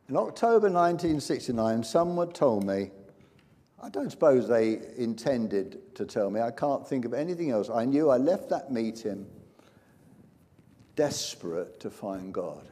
In 0.10 0.18
October 0.18 0.70
1969, 0.70 1.84
someone 1.84 2.32
told 2.32 2.66
me, 2.66 2.92
I 3.82 3.90
don't 3.90 4.12
suppose 4.12 4.48
they 4.48 4.80
intended 4.98 5.96
to 5.96 6.06
tell 6.06 6.30
me, 6.30 6.40
I 6.40 6.52
can't 6.52 6.88
think 6.88 7.06
of 7.06 7.14
anything 7.14 7.52
else. 7.52 7.70
I 7.70 7.86
knew 7.86 8.10
I 8.10 8.18
left 8.18 8.50
that 8.50 8.72
meeting 8.72 9.26
desperate 10.96 11.80
to 11.80 11.90
find 11.90 12.34
God. 12.34 12.68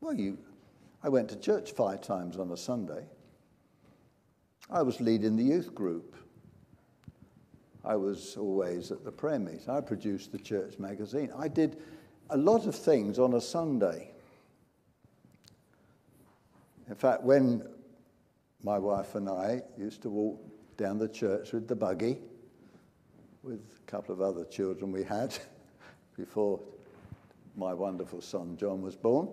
Well, 0.00 0.14
you, 0.14 0.38
I 1.02 1.08
went 1.08 1.28
to 1.30 1.36
church 1.36 1.72
five 1.72 2.00
times 2.00 2.38
on 2.38 2.50
a 2.50 2.56
Sunday. 2.56 3.04
I 4.70 4.82
was 4.82 5.00
leading 5.00 5.36
the 5.36 5.44
youth 5.44 5.74
group. 5.74 6.14
I 7.84 7.96
was 7.96 8.36
always 8.36 8.90
at 8.90 9.02
the 9.02 9.12
prayer 9.12 9.38
meet. 9.38 9.68
I 9.68 9.80
produced 9.80 10.30
the 10.30 10.38
church 10.38 10.78
magazine. 10.78 11.30
I 11.36 11.48
did 11.48 11.78
a 12.30 12.36
lot 12.36 12.66
of 12.66 12.74
things 12.74 13.18
on 13.18 13.34
a 13.34 13.40
Sunday. 13.40 14.10
In 16.86 16.94
fact, 16.94 17.22
when 17.22 17.66
my 18.62 18.78
wife 18.78 19.14
and 19.14 19.28
I 19.28 19.62
used 19.78 20.02
to 20.02 20.10
walk 20.10 20.38
down 20.76 20.98
the 20.98 21.08
church 21.08 21.52
with 21.52 21.66
the 21.66 21.76
buggy, 21.76 22.18
with 23.42 23.60
a 23.60 23.90
couple 23.90 24.14
of 24.14 24.20
other 24.20 24.44
children 24.44 24.92
we 24.92 25.02
had, 25.02 25.34
before 26.16 26.60
my 27.56 27.72
wonderful 27.72 28.20
son 28.20 28.56
John 28.58 28.82
was 28.82 28.96
born, 28.96 29.28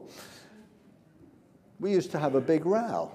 we 1.79 1.91
used 1.91 2.11
to 2.11 2.19
have 2.19 2.35
a 2.35 2.41
big 2.41 2.65
row. 2.65 3.11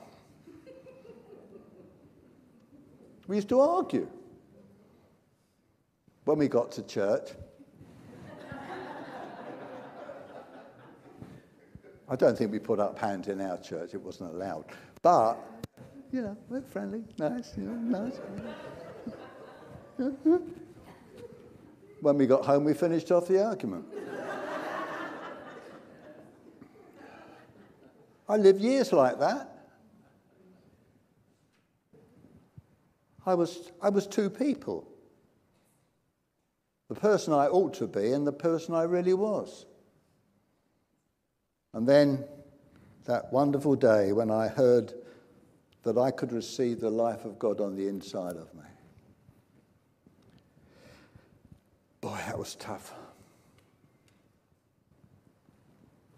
We 3.31 3.37
used 3.37 3.49
to 3.51 3.61
argue. 3.61 4.09
When 6.25 6.39
we 6.39 6.49
got 6.49 6.73
to 6.73 6.83
church, 6.83 7.29
I 12.09 12.17
don't 12.17 12.37
think 12.37 12.51
we 12.51 12.59
put 12.59 12.81
up 12.81 12.99
hands 12.99 13.29
in 13.29 13.41
our 13.41 13.57
church, 13.59 13.95
it 13.95 14.03
wasn't 14.03 14.35
allowed. 14.35 14.65
But, 15.01 15.37
you 16.11 16.23
know, 16.23 16.37
we're 16.49 16.61
friendly, 16.61 17.05
nice, 17.21 17.53
you 17.57 17.67
know, 17.67 18.01
nice. 18.01 18.19
when 22.01 22.19
we 22.19 22.27
got 22.27 22.45
home, 22.45 22.65
we 22.65 22.75
finished 22.75 23.13
off 23.13 23.29
the 23.29 23.47
argument. 23.47 23.85
I 28.29 28.37
lived 28.37 28.61
years 28.61 28.93
like 28.93 29.21
that. 29.21 29.60
I 33.27 33.35
was, 33.35 33.71
I 33.83 33.91
was 33.91 34.07
two 34.07 34.31
people 34.31 34.87
the 36.91 36.97
person 36.97 37.33
I 37.33 37.47
ought 37.47 37.75
to 37.75 37.87
be 37.87 38.13
and 38.13 38.27
the 38.27 38.33
person 38.33 38.75
I 38.75 38.83
really 38.83 39.15
was. 39.15 39.65
And 41.73 41.87
then 41.87 42.25
that 43.05 43.33
wonderful 43.33 43.77
day 43.77 44.13
when 44.13 44.29
I 44.29 44.49
heard 44.49 44.93
that 45.85 45.97
I 45.97 46.11
could 46.11 46.33
receive 46.33 46.81
the 46.81 46.91
life 46.91 47.25
of 47.25 47.39
God 47.39 47.61
on 47.61 47.77
the 47.77 47.87
inside 47.87 48.37
of 48.37 48.53
me. 48.55 48.65
Boy, 52.01 52.19
that 52.27 52.37
was 52.37 52.57
tough. 52.57 52.93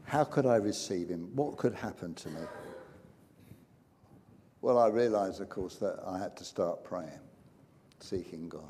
How 0.04 0.25
could 0.25 0.47
I 0.47 0.56
receive 0.56 1.11
him? 1.11 1.30
What 1.35 1.59
could 1.59 1.75
happen 1.75 2.14
to 2.14 2.30
me? 2.30 2.40
Well, 4.62 4.78
I 4.78 4.87
realized, 4.87 5.40
of 5.40 5.49
course, 5.49 5.75
that 5.76 5.99
I 6.07 6.19
had 6.19 6.37
to 6.37 6.45
start 6.45 6.85
praying, 6.85 7.19
seeking 7.99 8.49
God. 8.49 8.62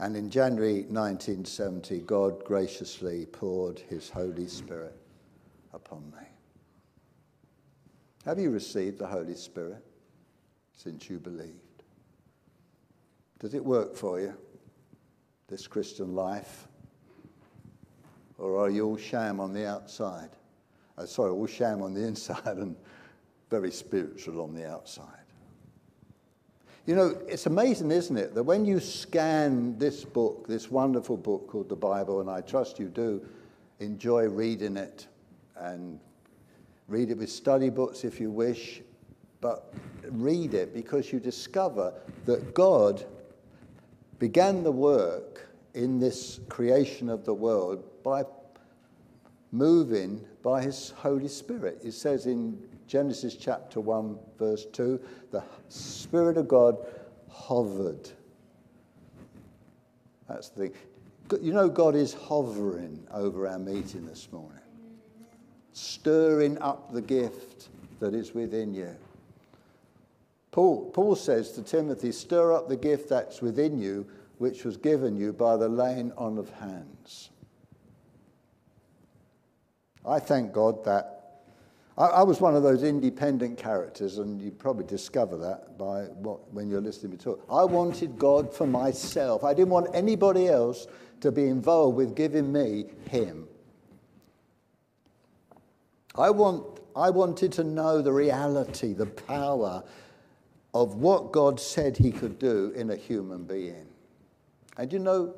And 0.00 0.16
in 0.16 0.28
January 0.28 0.82
1970, 0.88 2.00
God 2.00 2.44
graciously 2.44 3.26
poured 3.26 3.78
his 3.78 4.10
Holy 4.10 4.48
Spirit 4.48 4.96
upon 5.72 6.02
me. 6.10 6.26
Have 8.24 8.40
you 8.40 8.50
received 8.50 8.98
the 8.98 9.06
Holy 9.06 9.36
Spirit 9.36 9.84
since 10.72 11.08
you 11.08 11.20
believed? 11.20 11.84
Does 13.38 13.54
it 13.54 13.64
work 13.64 13.94
for 13.94 14.20
you, 14.20 14.34
this 15.46 15.68
Christian 15.68 16.16
life? 16.16 16.66
Or 18.36 18.58
are 18.58 18.70
you 18.70 18.84
all 18.84 18.96
sham 18.96 19.38
on 19.38 19.52
the 19.52 19.64
outside? 19.64 20.30
Oh, 20.98 21.04
sorry, 21.06 21.30
all 21.30 21.46
sham 21.46 21.82
on 21.82 21.94
the 21.94 22.02
inside 22.06 22.56
and 22.56 22.74
very 23.50 23.70
spiritual 23.70 24.40
on 24.40 24.54
the 24.54 24.68
outside. 24.68 25.06
You 26.86 26.94
know, 26.94 27.18
it's 27.28 27.46
amazing, 27.46 27.90
isn't 27.90 28.16
it, 28.16 28.34
that 28.34 28.42
when 28.42 28.66
you 28.66 28.78
scan 28.78 29.78
this 29.78 30.04
book, 30.04 30.46
this 30.46 30.70
wonderful 30.70 31.16
book 31.16 31.48
called 31.48 31.70
the 31.70 31.76
Bible, 31.76 32.20
and 32.20 32.28
I 32.28 32.42
trust 32.42 32.78
you 32.78 32.88
do 32.88 33.24
enjoy 33.80 34.28
reading 34.28 34.76
it 34.76 35.06
and 35.56 35.98
read 36.88 37.10
it 37.10 37.18
with 37.18 37.30
study 37.30 37.70
books 37.70 38.04
if 38.04 38.20
you 38.20 38.30
wish, 38.30 38.82
but 39.40 39.72
read 40.10 40.54
it 40.54 40.74
because 40.74 41.12
you 41.12 41.18
discover 41.18 41.92
that 42.26 42.54
God 42.54 43.04
began 44.18 44.62
the 44.62 44.72
work 44.72 45.48
in 45.74 45.98
this 45.98 46.40
creation 46.48 47.08
of 47.08 47.24
the 47.24 47.34
world 47.34 47.82
by 48.02 48.24
moving 49.52 50.24
by 50.42 50.62
his 50.62 50.90
Holy 50.96 51.28
Spirit. 51.28 51.80
It 51.82 51.92
says 51.92 52.26
in 52.26 52.58
Genesis 52.86 53.36
chapter 53.36 53.80
1, 53.80 54.18
verse 54.38 54.66
2, 54.66 55.00
the 55.30 55.42
Spirit 55.68 56.36
of 56.36 56.48
God 56.48 56.76
hovered. 57.28 58.08
That's 60.28 60.48
the 60.50 60.68
thing. 60.68 60.72
You 61.42 61.52
know, 61.52 61.68
God 61.68 61.94
is 61.94 62.14
hovering 62.14 63.06
over 63.12 63.48
our 63.48 63.58
meeting 63.58 64.06
this 64.06 64.28
morning, 64.30 64.58
stirring 65.72 66.58
up 66.58 66.92
the 66.92 67.02
gift 67.02 67.68
that 68.00 68.14
is 68.14 68.34
within 68.34 68.74
you. 68.74 68.94
Paul, 70.50 70.90
Paul 70.90 71.16
says 71.16 71.52
to 71.52 71.62
Timothy, 71.62 72.12
Stir 72.12 72.52
up 72.52 72.68
the 72.68 72.76
gift 72.76 73.08
that's 73.08 73.42
within 73.42 73.78
you, 73.78 74.06
which 74.38 74.64
was 74.64 74.76
given 74.76 75.16
you 75.16 75.32
by 75.32 75.56
the 75.56 75.68
laying 75.68 76.12
on 76.12 76.38
of 76.38 76.50
hands. 76.50 77.30
I 80.06 80.20
thank 80.20 80.52
God 80.52 80.84
that 80.84 81.13
I, 81.96 82.06
I, 82.06 82.22
was 82.22 82.40
one 82.40 82.56
of 82.56 82.62
those 82.62 82.82
independent 82.82 83.56
characters, 83.56 84.18
and 84.18 84.42
you 84.42 84.50
probably 84.50 84.84
discover 84.84 85.36
that 85.38 85.78
by 85.78 86.04
what, 86.04 86.52
when 86.52 86.68
you're 86.68 86.80
listening 86.80 87.16
to 87.16 87.28
me 87.30 87.36
talk. 87.36 87.46
I 87.50 87.64
wanted 87.64 88.18
God 88.18 88.52
for 88.52 88.66
myself. 88.66 89.44
I 89.44 89.54
didn't 89.54 89.70
want 89.70 89.94
anybody 89.94 90.48
else 90.48 90.86
to 91.20 91.30
be 91.30 91.44
involved 91.44 91.96
with 91.96 92.16
giving 92.16 92.52
me 92.52 92.86
Him. 93.08 93.46
I, 96.16 96.30
want, 96.30 96.80
I 96.96 97.10
wanted 97.10 97.52
to 97.52 97.64
know 97.64 98.02
the 98.02 98.12
reality, 98.12 98.92
the 98.92 99.06
power 99.06 99.84
of 100.74 100.96
what 100.96 101.30
God 101.30 101.60
said 101.60 101.96
He 101.96 102.10
could 102.10 102.40
do 102.40 102.72
in 102.74 102.90
a 102.90 102.96
human 102.96 103.44
being. 103.44 103.86
And 104.76 104.92
you 104.92 104.98
know, 104.98 105.34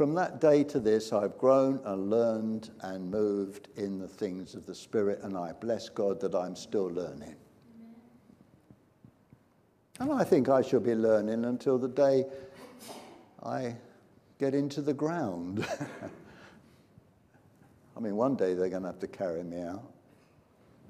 from 0.00 0.14
that 0.14 0.40
day 0.40 0.64
to 0.64 0.80
this, 0.80 1.12
I've 1.12 1.36
grown 1.36 1.78
and 1.84 2.08
learned 2.08 2.70
and 2.80 3.10
moved 3.10 3.68
in 3.76 3.98
the 3.98 4.08
things 4.08 4.54
of 4.54 4.64
the 4.64 4.74
Spirit, 4.74 5.20
and 5.22 5.36
I 5.36 5.52
bless 5.52 5.90
God 5.90 6.18
that 6.22 6.34
I'm 6.34 6.56
still 6.56 6.86
learning. 6.86 7.36
And 9.98 10.10
I 10.10 10.24
think 10.24 10.48
I 10.48 10.62
shall 10.62 10.80
be 10.80 10.94
learning 10.94 11.44
until 11.44 11.76
the 11.76 11.86
day 11.86 12.24
I 13.42 13.76
get 14.38 14.54
into 14.54 14.80
the 14.80 14.94
ground. 14.94 15.66
I 17.94 18.00
mean, 18.00 18.16
one 18.16 18.36
day 18.36 18.54
they're 18.54 18.70
going 18.70 18.84
to 18.84 18.88
have 18.88 19.00
to 19.00 19.06
carry 19.06 19.44
me 19.44 19.60
out. 19.60 19.84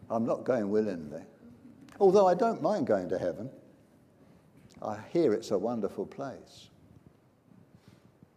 I'm 0.08 0.24
not 0.24 0.44
going 0.44 0.70
willingly. 0.70 1.22
Although 1.98 2.28
I 2.28 2.34
don't 2.34 2.62
mind 2.62 2.86
going 2.86 3.08
to 3.08 3.18
heaven, 3.18 3.50
I 4.80 4.98
hear 5.12 5.32
it's 5.32 5.50
a 5.50 5.58
wonderful 5.58 6.06
place. 6.06 6.69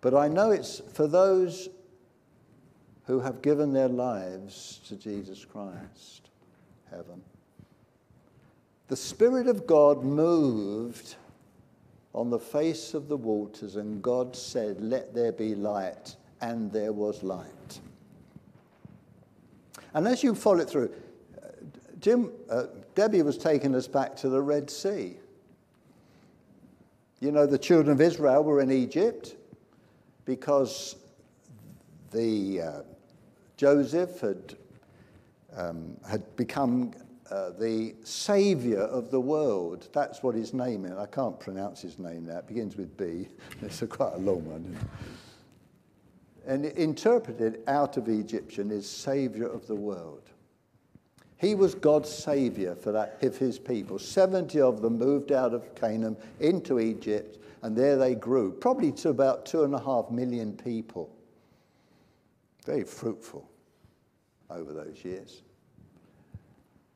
But 0.04 0.14
I 0.14 0.28
know 0.28 0.52
it's 0.52 0.82
for 0.92 1.08
those 1.08 1.70
who 3.06 3.22
have 3.22 3.42
given 3.42 3.72
their 3.72 3.88
lives 3.88 4.82
to 4.90 4.98
Jesus 4.98 5.46
Christ, 5.46 6.30
heaven. 6.92 7.22
The 8.90 8.98
Spirit 8.98 9.48
of 9.48 9.66
God 9.66 10.04
moved 10.04 11.16
on 12.14 12.30
the 12.30 12.38
face 12.38 12.94
of 12.94 13.08
the 13.08 13.16
waters, 13.16 13.78
and 13.78 14.04
God 14.04 14.36
said, 14.36 14.82
Let 14.82 15.14
there 15.14 15.32
be 15.32 15.56
light, 15.56 16.18
and 16.42 16.70
there 16.70 16.92
was 16.92 17.24
light. 17.24 17.80
And 19.94 20.06
as 20.06 20.22
you 20.22 20.36
follow 20.36 20.60
it 20.60 20.70
through, 20.70 20.94
Jim, 22.02 22.30
uh, 22.50 22.66
Debbie 22.94 23.22
was 23.22 23.38
taking 23.38 23.74
us 23.74 23.88
back 23.88 24.18
to 24.18 24.28
the 24.28 24.42
Red 24.42 24.70
Sea. 24.70 25.16
You 27.22 27.32
know, 27.32 27.46
the 27.46 27.58
children 27.58 27.94
of 27.94 28.02
Israel 28.02 28.44
were 28.44 28.60
in 28.60 28.70
Egypt 28.70 29.38
because 30.26 30.96
the 32.12 32.62
uh, 32.62 32.82
Joseph 33.58 34.22
had 34.22 34.56
um, 35.56 35.98
had 36.08 36.36
become 36.36 36.94
uh, 37.30 37.52
the 37.52 37.96
savior 38.04 38.82
of 38.82 39.12
the 39.12 39.20
world. 39.20 39.90
That's 39.94 40.22
what 40.22 40.36
his 40.36 40.54
name 40.54 40.86
is. 40.86 40.98
I 40.98 41.06
can't 41.06 41.40
pronounce 41.40 41.82
his 41.82 41.98
name 41.98 42.26
now. 42.26 42.40
It 42.40 42.48
begins 42.48 42.76
with 42.76 42.96
B. 42.98 43.28
It's 43.62 43.82
a 43.82 43.88
quite 43.88 44.14
a 44.14 44.20
long 44.20 44.46
one. 44.46 44.78
And 46.46 46.66
interpreted 46.66 47.62
out 47.68 47.98
of 47.98 48.10
Egyptian 48.10 48.70
is 48.70 48.90
savior 48.90 49.48
of 49.48 49.66
the 49.68 49.76
world. 49.76 50.22
He 51.38 51.56
was 51.56 51.76
God's 51.76 52.10
savior 52.10 52.76
for 52.76 52.92
that 52.92 53.18
his 53.20 53.60
people. 53.60 54.00
70 54.00 54.62
of 54.62 54.82
them 54.82 54.98
moved 54.98 55.32
out 55.32 55.54
of 55.54 55.76
Canaan 55.76 56.16
into 56.40 56.80
Egypt 56.80 57.38
and 57.64 57.78
there 57.78 57.96
they 57.96 58.14
grew, 58.14 58.52
probably 58.52 58.92
to 58.92 59.10
about 59.10 59.46
two 59.46 59.64
and 59.64 59.74
a 59.74 59.80
half 59.80 60.12
million 60.12 60.52
people. 60.52 61.10
Very 62.66 62.84
fruitful 62.84 63.50
over 64.50 64.74
those 64.74 65.04
years. 65.04 65.44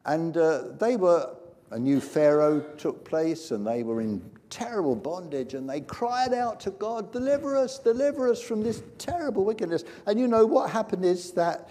And 0.06 0.36
uh, 0.36 0.74
they 0.78 0.98
were, 0.98 1.36
a 1.72 1.80
new 1.80 2.02
Pharaoh 2.02 2.60
took 2.78 3.06
place, 3.06 3.52
and 3.52 3.66
they 3.66 3.84
were 3.84 4.02
in 4.02 4.22
terrible 4.50 4.96
bondage, 4.96 5.54
and 5.54 5.70
they 5.70 5.82
cried 5.82 6.34
out 6.34 6.60
to 6.62 6.72
God, 6.72 7.14
Deliver 7.14 7.56
us, 7.56 7.80
deliver 7.80 8.30
us 8.30 8.42
from 8.42 8.62
this 8.62 8.84
terrible 8.98 9.46
wickedness. 9.46 9.86
And 10.06 10.20
you 10.20 10.28
know 10.28 10.46
what 10.46 10.70
happened 10.70 11.06
is 11.06 11.32
that 11.32 11.70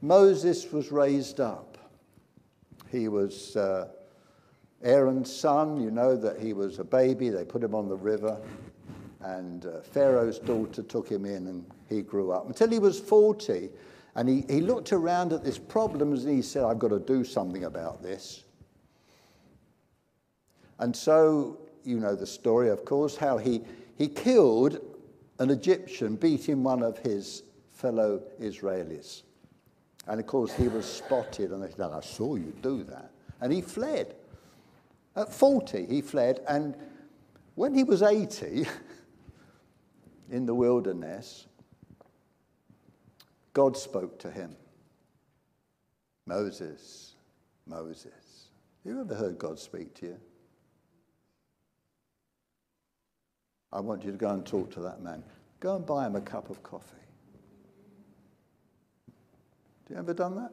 Moses 0.00 0.72
was 0.72 0.90
raised 0.90 1.38
up. 1.38 1.76
He 2.90 3.08
was. 3.08 3.56
Uh, 3.56 3.88
Aaron's 4.82 5.34
son, 5.34 5.80
you 5.80 5.90
know 5.90 6.16
that 6.16 6.38
he 6.38 6.52
was 6.52 6.78
a 6.78 6.84
baby. 6.84 7.30
They 7.30 7.44
put 7.44 7.62
him 7.62 7.74
on 7.74 7.88
the 7.88 7.96
river, 7.96 8.38
and 9.20 9.66
uh, 9.66 9.80
Pharaoh's 9.80 10.38
daughter 10.38 10.82
took 10.82 11.08
him 11.08 11.24
in, 11.24 11.48
and 11.48 11.66
he 11.88 12.02
grew 12.02 12.30
up 12.30 12.46
until 12.46 12.70
he 12.70 12.78
was 12.78 13.00
40. 13.00 13.70
And 14.14 14.28
he, 14.28 14.44
he 14.48 14.60
looked 14.60 14.92
around 14.92 15.32
at 15.32 15.44
this 15.44 15.58
problem 15.58 16.12
and 16.12 16.28
he 16.28 16.42
said, 16.42 16.64
I've 16.64 16.78
got 16.80 16.88
to 16.88 16.98
do 16.98 17.22
something 17.22 17.64
about 17.64 18.02
this. 18.02 18.42
And 20.80 20.94
so, 20.94 21.58
you 21.84 21.98
know 21.98 22.14
the 22.14 22.26
story, 22.26 22.68
of 22.68 22.84
course, 22.84 23.16
how 23.16 23.38
he, 23.38 23.62
he 23.96 24.08
killed 24.08 24.80
an 25.38 25.50
Egyptian 25.50 26.16
beating 26.16 26.62
one 26.62 26.82
of 26.82 26.98
his 26.98 27.44
fellow 27.70 28.22
Israelis. 28.40 29.22
And 30.06 30.18
of 30.18 30.26
course, 30.26 30.52
he 30.52 30.68
was 30.68 30.84
spotted, 30.84 31.52
and 31.52 31.62
they 31.62 31.70
said, 31.70 31.90
I 31.92 32.00
saw 32.00 32.34
you 32.34 32.52
do 32.62 32.82
that. 32.84 33.10
And 33.40 33.52
he 33.52 33.60
fled. 33.60 34.14
At 35.16 35.32
40, 35.32 35.86
he 35.86 36.00
fled, 36.00 36.40
and 36.48 36.76
when 37.54 37.74
he 37.74 37.82
was 37.82 38.02
80 38.02 38.66
in 40.30 40.46
the 40.46 40.54
wilderness, 40.54 41.46
God 43.52 43.76
spoke 43.76 44.18
to 44.20 44.30
him 44.30 44.54
Moses, 46.26 47.14
Moses. 47.66 48.48
Have 48.84 48.94
you 48.94 49.00
ever 49.00 49.14
heard 49.14 49.38
God 49.38 49.58
speak 49.58 49.94
to 49.94 50.06
you? 50.06 50.20
I 53.72 53.80
want 53.80 54.04
you 54.04 54.12
to 54.12 54.16
go 54.16 54.30
and 54.30 54.46
talk 54.46 54.70
to 54.72 54.80
that 54.80 55.02
man. 55.02 55.22
Go 55.60 55.76
and 55.76 55.84
buy 55.84 56.06
him 56.06 56.16
a 56.16 56.20
cup 56.20 56.50
of 56.50 56.62
coffee. 56.62 56.84
Do 59.86 59.94
you 59.94 60.00
ever 60.00 60.14
done 60.14 60.36
that? 60.36 60.52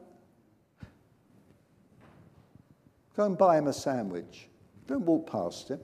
Go 3.16 3.24
and 3.24 3.38
buy 3.38 3.56
him 3.56 3.66
a 3.66 3.72
sandwich. 3.72 4.48
Don't 4.86 5.06
walk 5.06 5.30
past 5.30 5.70
him. 5.70 5.80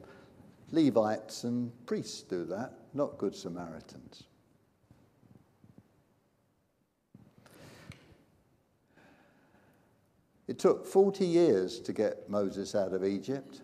Levites 0.71 1.45
and 1.45 1.73
priests 1.87 2.23
do 2.23 2.45
that, 2.45 2.75
not 2.93 3.17
Good 3.19 3.35
Samaritans. 3.35 4.25
It 10.47 10.59
took 10.59 10.87
40 10.87 11.25
years 11.25 11.81
to 11.81 11.93
get 11.95 12.29
Moses 12.29 12.75
out 12.75 12.93
of 12.93 13.05
Egypt, 13.05 13.63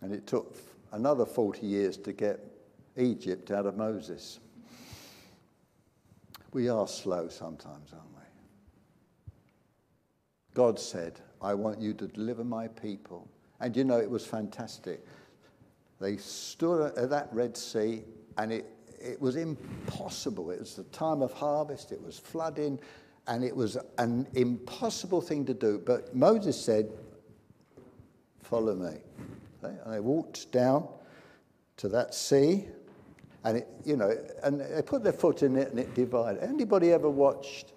and 0.00 0.14
it 0.14 0.26
took 0.26 0.56
another 0.92 1.26
40 1.26 1.66
years 1.66 1.98
to 1.98 2.12
get 2.12 2.40
Egypt 2.96 3.50
out 3.50 3.66
of 3.66 3.76
Moses. 3.76 4.40
We 6.52 6.70
are 6.70 6.88
slow 6.88 7.28
sometimes, 7.28 7.92
aren't 7.92 8.14
we? 8.14 9.32
God 10.54 10.78
said, 10.80 11.20
I 11.42 11.54
want 11.54 11.80
you 11.80 11.94
to 11.94 12.06
deliver 12.06 12.44
my 12.44 12.68
people. 12.68 13.28
And 13.60 13.76
you 13.76 13.84
know, 13.84 13.98
it 13.98 14.10
was 14.10 14.26
fantastic. 14.26 15.04
They 16.00 16.16
stood 16.16 16.96
at 16.96 17.10
that 17.10 17.28
Red 17.32 17.56
Sea, 17.56 18.02
and 18.38 18.52
it, 18.52 18.66
it 19.00 19.20
was 19.20 19.36
impossible. 19.36 20.50
It 20.50 20.60
was 20.60 20.74
the 20.74 20.84
time 20.84 21.22
of 21.22 21.32
harvest, 21.32 21.92
it 21.92 22.02
was 22.02 22.18
flooding, 22.18 22.78
and 23.26 23.44
it 23.44 23.54
was 23.54 23.76
an 23.98 24.26
impossible 24.34 25.20
thing 25.20 25.44
to 25.46 25.54
do. 25.54 25.80
But 25.84 26.14
Moses 26.14 26.60
said, 26.62 26.90
Follow 28.42 28.74
me. 28.74 28.96
And 29.62 29.94
they 29.94 30.00
walked 30.00 30.50
down 30.50 30.88
to 31.76 31.88
that 31.90 32.14
sea, 32.14 32.66
and 33.44 33.58
it, 33.58 33.68
you 33.84 33.96
know, 33.96 34.12
and 34.42 34.60
they 34.60 34.82
put 34.82 35.04
their 35.04 35.12
foot 35.12 35.42
in 35.42 35.56
it, 35.56 35.70
and 35.70 35.78
it 35.78 35.94
divided. 35.94 36.42
Anybody 36.42 36.92
ever 36.92 37.08
watched 37.08 37.72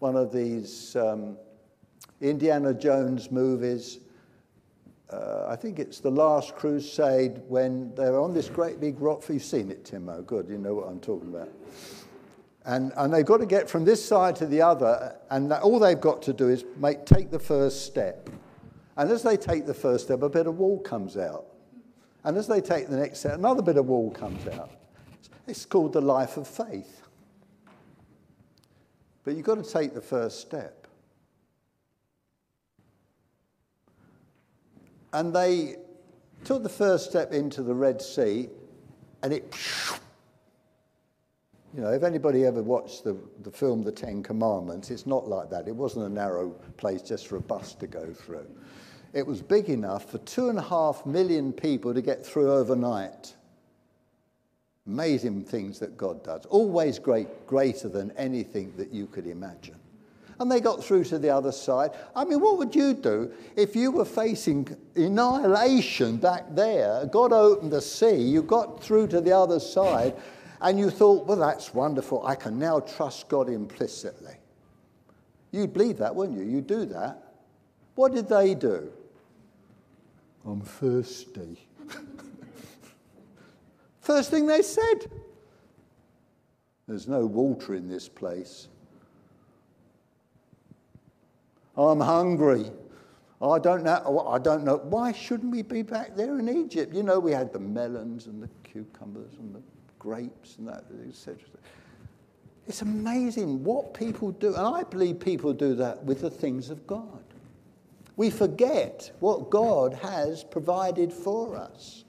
one 0.00 0.16
of 0.16 0.32
these 0.32 0.94
um, 0.96 1.38
Indiana 2.20 2.74
Jones 2.74 3.30
movies? 3.30 4.00
Uh, 5.10 5.46
I 5.48 5.56
think 5.56 5.78
it's 5.78 6.00
the 6.00 6.10
Last 6.10 6.54
Crusade 6.54 7.40
when 7.48 7.94
they're 7.94 8.20
on 8.20 8.34
this 8.34 8.48
great 8.48 8.80
big 8.80 9.00
rock. 9.00 9.24
You've 9.28 9.42
seen 9.42 9.70
it, 9.70 9.84
Timo. 9.84 10.24
Good, 10.26 10.48
you 10.48 10.58
know 10.58 10.74
what 10.74 10.88
I'm 10.88 11.00
talking 11.00 11.28
about. 11.34 11.48
And, 12.66 12.92
and 12.96 13.14
they've 13.14 13.24
got 13.24 13.38
to 13.38 13.46
get 13.46 13.70
from 13.70 13.86
this 13.86 14.04
side 14.04 14.36
to 14.36 14.46
the 14.46 14.60
other, 14.60 15.16
and 15.30 15.50
that, 15.50 15.62
all 15.62 15.78
they've 15.78 16.00
got 16.00 16.20
to 16.22 16.34
do 16.34 16.50
is 16.50 16.64
make, 16.76 17.06
take 17.06 17.30
the 17.30 17.38
first 17.38 17.86
step. 17.86 18.28
And 18.98 19.10
as 19.10 19.22
they 19.22 19.38
take 19.38 19.64
the 19.64 19.72
first 19.72 20.04
step, 20.04 20.22
a 20.22 20.28
bit 20.28 20.46
of 20.46 20.58
wall 20.58 20.78
comes 20.80 21.16
out. 21.16 21.46
And 22.24 22.36
as 22.36 22.46
they 22.46 22.60
take 22.60 22.88
the 22.88 22.96
next 22.96 23.20
step, 23.20 23.34
another 23.34 23.62
bit 23.62 23.78
of 23.78 23.86
wall 23.86 24.10
comes 24.10 24.46
out. 24.48 24.70
It's 25.46 25.64
called 25.64 25.94
the 25.94 26.02
life 26.02 26.36
of 26.36 26.46
faith. 26.46 27.00
But 29.24 29.36
you've 29.36 29.46
got 29.46 29.64
to 29.64 29.70
take 29.70 29.94
the 29.94 30.02
first 30.02 30.40
step. 30.40 30.77
And 35.18 35.34
they 35.34 35.74
took 36.44 36.62
the 36.62 36.68
first 36.68 37.10
step 37.10 37.32
into 37.32 37.64
the 37.64 37.74
Red 37.74 38.00
Sea, 38.00 38.48
and 39.24 39.32
it. 39.32 39.52
You 41.74 41.82
know, 41.82 41.90
if 41.90 42.04
anybody 42.04 42.44
ever 42.44 42.62
watched 42.62 43.02
the, 43.02 43.16
the 43.42 43.50
film 43.50 43.82
The 43.82 43.90
Ten 43.90 44.22
Commandments, 44.22 44.92
it's 44.92 45.06
not 45.06 45.26
like 45.26 45.50
that. 45.50 45.66
It 45.66 45.74
wasn't 45.74 46.06
a 46.06 46.08
narrow 46.08 46.50
place 46.76 47.02
just 47.02 47.26
for 47.26 47.34
a 47.34 47.40
bus 47.40 47.74
to 47.74 47.88
go 47.88 48.12
through. 48.12 48.46
It 49.12 49.26
was 49.26 49.42
big 49.42 49.68
enough 49.70 50.08
for 50.08 50.18
two 50.18 50.50
and 50.50 50.58
a 50.58 50.62
half 50.62 51.04
million 51.04 51.52
people 51.52 51.92
to 51.94 52.00
get 52.00 52.24
through 52.24 52.52
overnight. 52.52 53.34
Amazing 54.86 55.44
things 55.44 55.80
that 55.80 55.96
God 55.96 56.22
does. 56.22 56.46
Always 56.46 57.00
great, 57.00 57.44
greater 57.48 57.88
than 57.88 58.12
anything 58.12 58.72
that 58.76 58.92
you 58.92 59.08
could 59.08 59.26
imagine. 59.26 59.80
And 60.40 60.50
they 60.50 60.60
got 60.60 60.84
through 60.84 61.04
to 61.04 61.18
the 61.18 61.30
other 61.30 61.50
side. 61.50 61.90
I 62.14 62.24
mean, 62.24 62.40
what 62.40 62.58
would 62.58 62.74
you 62.74 62.94
do 62.94 63.32
if 63.56 63.74
you 63.74 63.90
were 63.90 64.04
facing 64.04 64.68
annihilation 64.94 66.16
back 66.16 66.44
there? 66.54 67.06
God 67.06 67.32
opened 67.32 67.72
the 67.72 67.82
sea, 67.82 68.16
you 68.16 68.42
got 68.42 68.82
through 68.82 69.08
to 69.08 69.20
the 69.20 69.32
other 69.32 69.58
side, 69.58 70.14
and 70.60 70.78
you 70.78 70.90
thought, 70.90 71.26
well, 71.26 71.38
that's 71.38 71.74
wonderful. 71.74 72.24
I 72.24 72.36
can 72.36 72.58
now 72.58 72.80
trust 72.80 73.28
God 73.28 73.48
implicitly. 73.48 74.34
You'd 75.50 75.72
believe 75.72 75.98
that, 75.98 76.14
wouldn't 76.14 76.38
you? 76.38 76.44
You'd 76.44 76.66
do 76.66 76.84
that. 76.86 77.22
What 77.94 78.14
did 78.14 78.28
they 78.28 78.54
do? 78.54 78.92
I'm 80.44 80.60
thirsty. 80.60 81.66
First 84.00 84.30
thing 84.30 84.46
they 84.46 84.62
said. 84.62 85.10
There's 86.86 87.08
no 87.08 87.26
water 87.26 87.74
in 87.74 87.88
this 87.88 88.08
place. 88.08 88.68
I'm 91.78 92.00
hungry. 92.00 92.70
I 93.40 93.58
don't 93.60 93.84
know. 93.84 94.02
Oh, 94.04 94.28
I 94.28 94.38
don't 94.38 94.64
know. 94.64 94.78
Why 94.78 95.12
shouldn't 95.12 95.52
we 95.52 95.62
be 95.62 95.82
back 95.82 96.16
there 96.16 96.40
in 96.40 96.48
Egypt? 96.48 96.92
You 96.92 97.04
know, 97.04 97.20
we 97.20 97.30
had 97.30 97.52
the 97.52 97.60
melons 97.60 98.26
and 98.26 98.42
the 98.42 98.48
cucumbers 98.64 99.34
and 99.38 99.54
the 99.54 99.62
grapes 100.00 100.56
and 100.58 100.66
that, 100.66 100.84
etc. 101.08 101.38
It's 102.66 102.82
amazing 102.82 103.62
what 103.62 103.94
people 103.94 104.32
do. 104.32 104.48
And 104.48 104.66
I 104.66 104.82
believe 104.82 105.20
people 105.20 105.52
do 105.52 105.74
that 105.76 106.02
with 106.04 106.22
the 106.22 106.30
things 106.30 106.68
of 106.68 106.84
God. 106.86 107.22
We 108.16 108.30
forget 108.30 109.12
what 109.20 109.48
God 109.48 109.94
has 109.94 110.42
provided 110.42 111.12
for 111.12 111.56
us. 111.56 112.04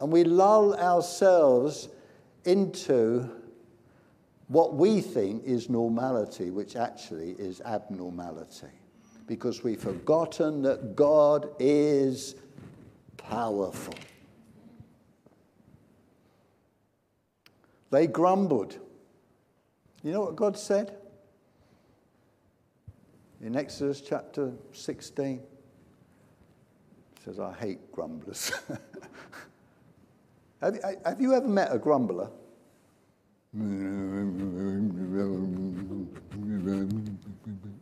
And 0.00 0.12
we 0.12 0.24
lull 0.24 0.74
ourselves 0.74 1.88
into 2.44 3.30
what 4.54 4.74
we 4.76 5.00
think 5.00 5.42
is 5.44 5.68
normality, 5.68 6.52
which 6.52 6.76
actually 6.76 7.32
is 7.40 7.60
abnormality, 7.62 8.68
because 9.26 9.64
we've 9.64 9.80
forgotten 9.80 10.62
that 10.62 10.94
God 10.94 11.48
is 11.58 12.36
powerful. 13.16 13.96
They 17.90 18.06
grumbled. 18.06 18.78
You 20.04 20.12
know 20.12 20.20
what 20.20 20.36
God 20.36 20.56
said? 20.56 20.98
In 23.40 23.56
Exodus 23.56 24.00
chapter 24.00 24.52
16, 24.72 25.42
says, 27.24 27.40
I 27.40 27.52
hate 27.54 27.90
grumblers. 27.90 28.52
have, 30.60 30.78
have 31.04 31.20
you 31.20 31.34
ever 31.34 31.48
met 31.48 31.74
a 31.74 31.78
grumbler? 31.78 32.30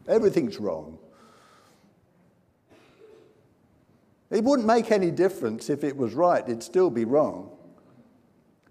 Everything's 0.06 0.58
wrong. 0.58 0.98
It 4.30 4.44
wouldn't 4.44 4.66
make 4.66 4.90
any 4.90 5.11
difference 5.11 5.70
if 5.70 5.85
it 5.85 5.96
was 5.96 6.14
right, 6.14 6.42
it'd 6.44 6.62
still 6.62 6.90
be 6.90 7.04
wrong. 7.04 7.50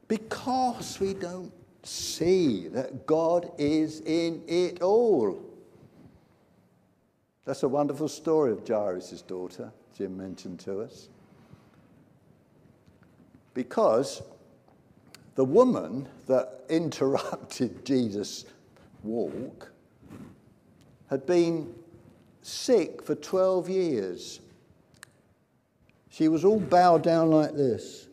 Because 0.08 1.00
we 1.00 1.14
don't 1.14 1.52
see 1.84 2.68
that 2.68 3.06
God 3.06 3.52
is 3.58 4.02
in 4.02 4.44
it 4.48 4.82
all. 4.82 5.40
That's 7.46 7.64
a 7.64 7.68
wonderful 7.68 8.08
story 8.08 8.52
of 8.52 8.68
Jairus' 8.68 9.22
daughter, 9.24 9.72
Jim 9.98 10.18
mentioned 10.18 10.60
to 10.62 10.82
us. 10.82 11.10
Because 13.54 14.22
the 15.36 15.46
woman 15.46 16.08
that 16.28 16.62
interrupted 16.70 17.86
Jesus' 17.86 18.46
walk 19.04 19.72
had 21.10 21.26
been 21.26 21.74
sick 22.42 23.04
for 23.04 23.16
12 23.16 23.70
years. 23.70 24.40
She 26.10 26.28
was 26.28 26.44
all 26.44 26.60
bowed 26.60 27.04
down 27.04 27.32
like 27.32 27.54
this. 27.54 28.08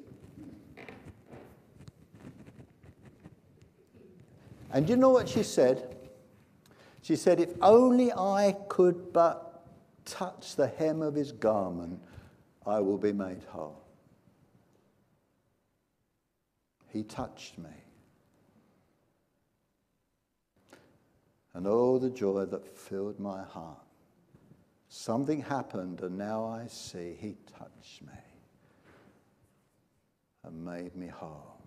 And 4.71 4.89
you 4.89 4.97
know 4.97 5.11
what 5.11 5.29
she 5.29 5.43
said? 5.43 5.97
She 7.03 7.17
said, 7.17 7.41
If 7.41 7.51
only 7.63 8.13
I 8.13 8.55
could 8.69 9.13
but 9.13 9.67
touch 10.05 10.57
the 10.57 10.69
hem 10.69 11.01
of 11.01 11.15
his 11.15 11.33
garment, 11.33 12.01
I 12.67 12.81
will 12.81 12.99
be 12.99 13.13
made 13.13 13.43
whole. 13.49 13.88
He 16.89 17.03
touched 17.03 17.59
me. 17.59 17.71
And 21.55 21.67
oh, 21.67 21.99
the 21.99 22.11
joy 22.11 22.45
that 22.45 22.67
filled 22.77 23.19
my 23.19 23.43
heart. 23.43 23.83
Something 24.89 25.43
happened, 25.43 26.01
and 26.01 26.17
now 26.17 26.47
I 26.47 26.67
see 26.67 27.17
He 27.21 27.37
touched 27.59 28.03
me 28.03 28.19
and 30.45 30.65
made 30.65 30.97
me 30.97 31.09
whole. 31.09 31.61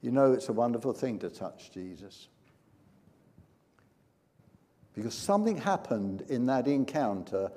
You 0.00 0.12
know, 0.12 0.32
it's 0.32 0.48
a 0.48 0.52
wonderful 0.52 0.92
thing 0.92 1.18
to 1.20 1.30
touch 1.30 1.72
Jesus. 1.72 2.28
Because 4.94 5.14
something 5.14 5.56
happened 5.56 6.24
in 6.28 6.46
that 6.46 6.68
encounter 6.68 7.50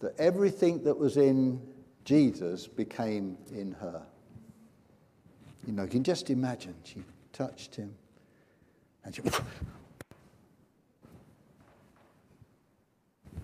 that 0.00 0.18
everything 0.18 0.84
that 0.84 0.96
was 0.96 1.16
in 1.16 1.60
Jesus 2.04 2.66
became 2.66 3.36
in 3.52 3.72
her. 3.72 4.02
You 5.66 5.72
know, 5.72 5.82
you 5.82 5.88
can 5.88 6.04
just 6.04 6.30
imagine. 6.30 6.74
She 6.84 7.02
touched 7.32 7.76
him 7.76 7.94
and 9.04 9.14
she, 9.14 9.22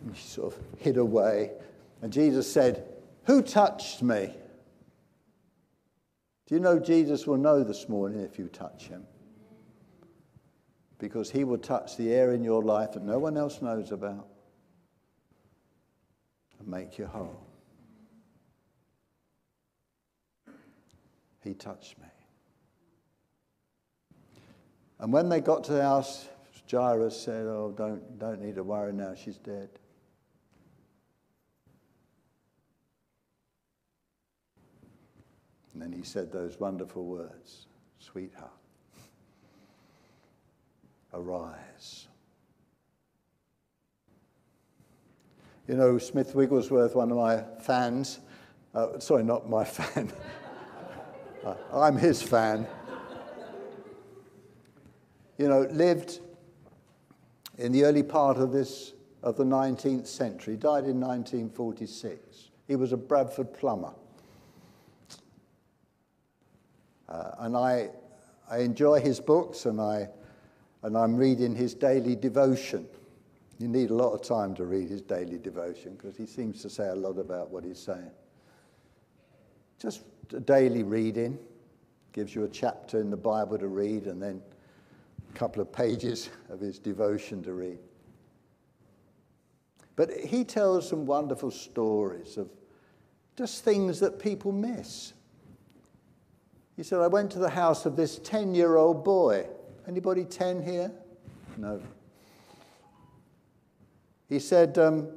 and 0.04 0.16
she 0.16 0.22
sort 0.22 0.54
of 0.54 0.60
hid 0.78 0.96
away. 0.96 1.52
And 2.02 2.12
Jesus 2.12 2.50
said, 2.50 2.86
Who 3.24 3.42
touched 3.42 4.02
me? 4.02 4.32
Do 6.46 6.54
you 6.54 6.60
know 6.60 6.78
Jesus 6.78 7.26
will 7.26 7.38
know 7.38 7.64
this 7.64 7.88
morning 7.88 8.20
if 8.20 8.38
you 8.38 8.48
touch 8.48 8.86
him? 8.88 9.04
Because 10.98 11.30
he 11.30 11.44
will 11.44 11.58
touch 11.58 11.96
the 11.96 12.12
air 12.14 12.32
in 12.32 12.42
your 12.44 12.62
life 12.62 12.92
that 12.92 13.02
no 13.02 13.18
one 13.18 13.36
else 13.36 13.60
knows 13.60 13.92
about 13.92 14.28
and 16.58 16.68
make 16.68 16.98
you 16.98 17.06
whole. 17.06 17.45
He 21.46 21.54
touched 21.54 21.96
me. 22.00 22.08
And 24.98 25.12
when 25.12 25.28
they 25.28 25.40
got 25.40 25.62
to 25.64 25.74
the 25.74 25.82
house, 25.82 26.28
Jairus 26.68 27.16
said, 27.16 27.46
Oh, 27.46 27.72
don't, 27.76 28.18
don't 28.18 28.42
need 28.42 28.56
to 28.56 28.64
worry 28.64 28.92
now, 28.92 29.14
she's 29.14 29.36
dead. 29.36 29.68
And 35.72 35.80
then 35.80 35.92
he 35.92 36.02
said 36.02 36.32
those 36.32 36.58
wonderful 36.58 37.04
words 37.04 37.66
Sweetheart, 38.00 38.50
arise. 41.14 42.08
You 45.68 45.76
know, 45.76 45.98
Smith 45.98 46.34
Wigglesworth, 46.34 46.96
one 46.96 47.12
of 47.12 47.16
my 47.16 47.44
fans, 47.60 48.18
uh, 48.74 48.98
sorry, 48.98 49.22
not 49.22 49.48
my 49.48 49.64
fan, 49.64 50.10
I'm 51.72 51.96
his 51.96 52.22
fan, 52.22 52.66
you 55.38 55.48
know, 55.48 55.60
lived 55.70 56.20
in 57.58 57.72
the 57.72 57.84
early 57.84 58.02
part 58.02 58.38
of 58.38 58.52
this 58.52 58.94
of 59.22 59.36
the 59.36 59.44
19th 59.44 60.06
century, 60.06 60.56
died 60.56 60.84
in 60.84 61.00
1946. 61.00 62.50
He 62.68 62.76
was 62.76 62.92
a 62.92 62.96
Bradford 62.96 63.52
plumber. 63.52 63.92
Uh, 67.08 67.30
and 67.40 67.56
I, 67.56 67.90
I 68.48 68.58
enjoy 68.58 69.00
his 69.00 69.18
books 69.18 69.66
and, 69.66 69.80
I, 69.80 70.08
and 70.82 70.96
I'm 70.96 71.16
reading 71.16 71.56
his 71.56 71.74
daily 71.74 72.14
devotion. 72.14 72.86
You 73.58 73.66
need 73.66 73.90
a 73.90 73.94
lot 73.94 74.12
of 74.12 74.22
time 74.22 74.54
to 74.56 74.64
read 74.64 74.88
his 74.88 75.02
daily 75.02 75.38
devotion 75.38 75.94
because 75.96 76.16
he 76.16 76.26
seems 76.26 76.62
to 76.62 76.70
say 76.70 76.88
a 76.88 76.94
lot 76.94 77.18
about 77.18 77.50
what 77.50 77.64
he's 77.64 77.80
saying. 77.80 78.10
Just 79.80 80.02
daily 80.44 80.82
reading 80.82 81.38
gives 82.12 82.34
you 82.34 82.44
a 82.44 82.48
chapter 82.48 83.00
in 83.00 83.10
the 83.10 83.16
Bible 83.16 83.58
to 83.58 83.68
read 83.68 84.06
and 84.06 84.22
then 84.22 84.40
a 85.34 85.38
couple 85.38 85.60
of 85.60 85.70
pages 85.70 86.30
of 86.48 86.60
his 86.60 86.78
devotion 86.78 87.42
to 87.42 87.52
read. 87.52 87.78
But 89.96 90.10
he 90.12 90.44
tells 90.44 90.88
some 90.88 91.06
wonderful 91.06 91.50
stories 91.50 92.36
of 92.36 92.48
just 93.36 93.64
things 93.64 94.00
that 94.00 94.18
people 94.18 94.52
miss. 94.52 95.12
He 96.76 96.82
said, 96.82 97.00
I 97.00 97.06
went 97.06 97.30
to 97.32 97.38
the 97.38 97.50
house 97.50 97.86
of 97.86 97.96
this 97.96 98.18
10 98.18 98.54
year 98.54 98.76
old 98.76 99.04
boy. 99.04 99.46
Anybody 99.88 100.24
10 100.24 100.62
here? 100.62 100.92
No. 101.56 101.80
He 104.28 104.38
said, 104.38 104.76
um, 104.78 105.08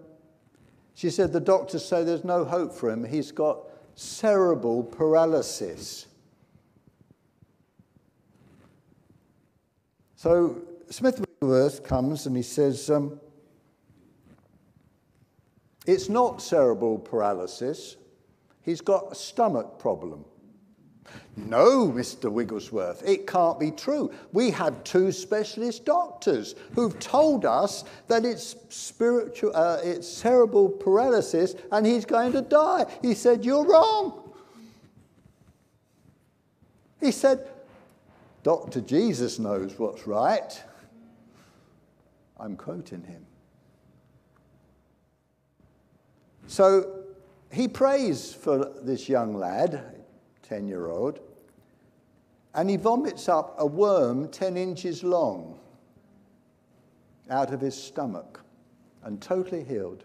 she 0.94 1.10
said, 1.10 1.34
the 1.34 1.40
doctors 1.40 1.84
say 1.84 2.04
there's 2.04 2.24
no 2.24 2.46
hope 2.46 2.74
for 2.74 2.90
him. 2.90 3.04
He's 3.04 3.32
got 3.32 3.69
cerebral 4.00 4.82
paralysis. 4.82 6.08
So 10.16 10.62
Smith 10.90 11.20
Wigglesworth 11.20 11.84
comes 11.84 12.26
and 12.26 12.36
he 12.36 12.42
says, 12.42 12.90
um, 12.90 13.20
it's 15.86 16.08
not 16.08 16.42
cerebral 16.42 16.98
paralysis. 16.98 17.98
He's 18.62 18.80
got 18.80 19.12
a 19.12 19.16
stomach 19.16 19.80
problem. 19.80 20.24
No, 21.38 21.88
Mr. 21.88 22.30
Wigglesworth, 22.30 23.02
it 23.08 23.26
can't 23.26 23.60
be 23.60 23.72
true. 23.72 24.12
We 24.34 24.52
have 24.52 24.84
two 24.84 25.12
specialist 25.12 25.86
doctors 25.86 26.56
who've 26.76 26.98
told 27.00 27.46
us 27.46 27.86
that 28.08 28.26
it's 28.26 28.56
spiritual, 28.70 29.56
uh, 29.56 29.80
it's 29.82 30.08
cerebral 30.08 30.70
paralysis, 30.70 31.56
and 31.72 31.86
he's 31.86 32.06
going 32.06 32.34
to 32.34 32.42
die. 32.42 32.86
He 33.02 33.14
said, 33.14 33.46
"You're 33.46 33.66
wrong." 33.66 34.34
He 37.00 37.12
said, 37.12 37.48
"Doctor 38.44 38.82
Jesus 38.82 39.40
knows 39.40 39.80
what's 39.80 40.06
right." 40.06 40.62
I'm 42.38 42.58
quoting 42.58 43.04
him. 43.04 43.26
So 46.48 47.04
he 47.52 47.68
prays 47.68 48.34
for 48.34 48.74
this 48.82 49.08
young 49.08 49.36
lad 49.36 49.99
10 50.50 50.68
year 50.68 50.88
old, 50.88 51.20
and 52.56 52.70
he 52.70 52.76
vomits 52.76 53.30
up 53.30 53.56
a 53.60 53.66
worm 53.66 54.28
10 54.30 54.58
inches 54.58 55.04
long 55.04 55.60
out 57.30 57.54
of 57.54 57.62
his 57.62 57.82
stomach 57.82 58.42
and 59.04 59.22
totally 59.22 59.64
healed. 59.64 60.04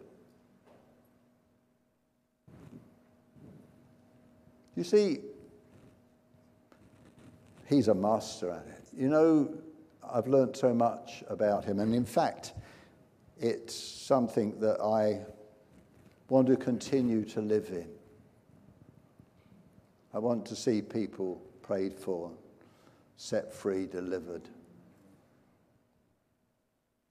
You 4.76 4.84
see, 4.84 5.20
he's 7.66 7.88
a 7.88 7.94
master 7.94 8.50
at 8.50 8.66
it. 8.66 8.84
You 8.96 9.08
know, 9.08 9.54
I've 10.12 10.26
learnt 10.26 10.56
so 10.56 10.74
much 10.74 11.24
about 11.28 11.64
him, 11.64 11.80
and 11.80 11.94
in 11.94 12.04
fact, 12.04 12.52
it's 13.38 13.74
something 13.74 14.58
that 14.60 14.80
I 14.80 15.24
want 16.28 16.48
to 16.48 16.56
continue 16.56 17.24
to 17.26 17.40
live 17.40 17.68
in. 17.70 17.88
I 20.14 20.18
want 20.18 20.46
to 20.46 20.54
see 20.54 20.80
people 20.80 21.42
prayed 21.60 21.92
for, 21.92 22.30
set 23.16 23.52
free, 23.52 23.86
delivered. 23.86 24.42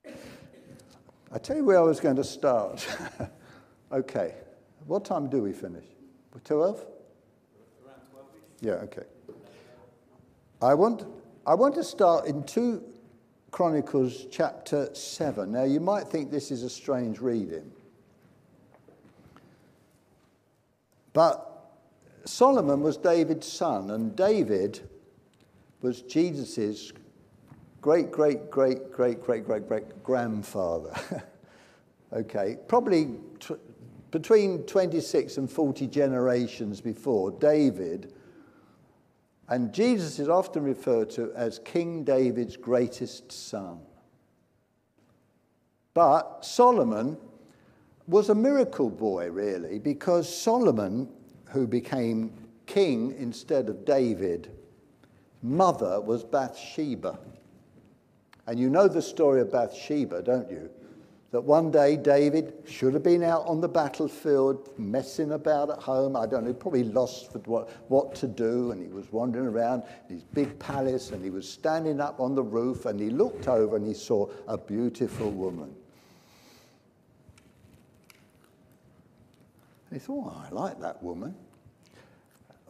I 0.06 1.38
tell 1.38 1.58
you 1.58 1.66
where 1.66 1.80
I 1.80 1.82
was 1.82 2.00
going 2.00 2.16
to 2.16 2.24
start. 2.24 2.88
okay. 3.92 4.36
What 4.88 5.04
time 5.04 5.30
do 5.30 5.42
we 5.42 5.52
finish? 5.52 5.84
12? 6.46 6.76
Around 6.78 6.86
12 8.12 8.26
Yeah, 8.62 8.72
okay. 8.74 9.04
I 10.62 10.74
want, 10.74 11.06
I 11.46 11.56
want 11.56 11.76
to 11.76 11.84
start 11.84 12.26
in 12.26 12.44
2 12.44 12.82
Chronicles 13.52 14.28
chapter 14.32 14.94
7. 14.96 15.52
Now, 15.52 15.64
you 15.64 15.82
might 15.82 16.08
think 16.08 16.32
this 16.32 16.52
is 16.52 16.64
a 16.64 16.70
strange 16.70 17.20
reading. 17.20 17.70
But 21.12 21.53
Solomon 22.26 22.82
was 22.82 22.98
David's 22.98 23.52
son, 23.52 23.92
and 23.92 24.16
David 24.16 24.80
was 25.82 26.02
Jesus' 26.02 26.94
great, 27.82 28.12
great, 28.12 28.50
great, 28.50 28.92
great, 28.92 29.22
great, 29.22 29.46
great, 29.46 29.68
great 29.68 30.04
grandfather. 30.04 30.94
okay, 32.14 32.58
probably 32.68 33.16
between 34.12 34.60
26 34.64 35.38
and 35.38 35.52
40 35.52 35.88
generations 35.88 36.80
before 36.80 37.32
David. 37.32 38.14
And 39.50 39.74
Jesus 39.74 40.20
is 40.20 40.30
often 40.30 40.64
referred 40.64 41.10
to 41.12 41.34
as 41.36 41.60
King 41.60 42.04
David's 42.04 42.56
greatest 42.56 43.32
son. 43.32 43.80
But 45.94 46.46
Solomon 46.46 47.18
was 48.08 48.30
a 48.30 48.36
miracle 48.36 48.90
boy, 48.90 49.30
really, 49.30 49.80
because 49.80 50.34
Solomon 50.34 51.10
who 51.54 51.68
became 51.68 52.34
king 52.66 53.16
instead 53.18 53.70
of 53.70 53.86
David, 53.86 54.52
mother 55.44 56.02
was 56.02 56.24
Bathsheba. 56.24 57.20
And 58.48 58.60
you 58.60 58.70
know 58.70 58.88
the 58.88 59.02
story 59.02 59.40
of 59.40 59.52
Bathsheba, 59.52 60.24
don't 60.24 60.50
you? 60.50 60.70
That 61.32 61.42
one 61.42 61.72
day 61.72 61.96
David 61.96 62.54
should 62.68 62.94
have 62.94 63.04
been 63.04 63.24
out 63.24 63.46
on 63.48 63.62
the 63.62 63.68
battlefield, 63.68 64.70
messing 64.78 65.32
about 65.32 65.70
at 65.70 65.80
home. 65.80 66.16
I 66.16 66.26
don't 66.26 66.44
know, 66.44 66.54
probably 66.54 66.84
lost 66.84 67.32
for 67.32 67.40
what, 67.40 67.70
what 67.90 68.16
to 68.16 68.28
do. 68.28 68.72
And 68.72 68.82
he 68.82 68.92
was 68.92 69.12
wandering 69.12 69.48
around 69.48 69.84
his 70.10 70.24
big 70.24 70.58
palace 70.60 71.12
and 71.12 71.24
he 71.24 71.30
was 71.30 71.48
standing 71.48 72.02
up 72.02 72.20
on 72.20 72.36
the 72.36 72.44
roof 72.44 72.86
and 72.86 73.00
he 73.00 73.10
looked 73.10 73.48
over 73.48 73.76
and 73.76 73.86
he 73.86 73.94
saw 73.94 74.28
a 74.48 74.58
beautiful 74.58 75.32
woman. 75.32 75.74
He 79.94 80.00
thought, 80.00 80.34
oh, 80.34 80.46
I 80.46 80.50
like 80.54 80.80
that 80.82 81.02
woman. 81.04 81.36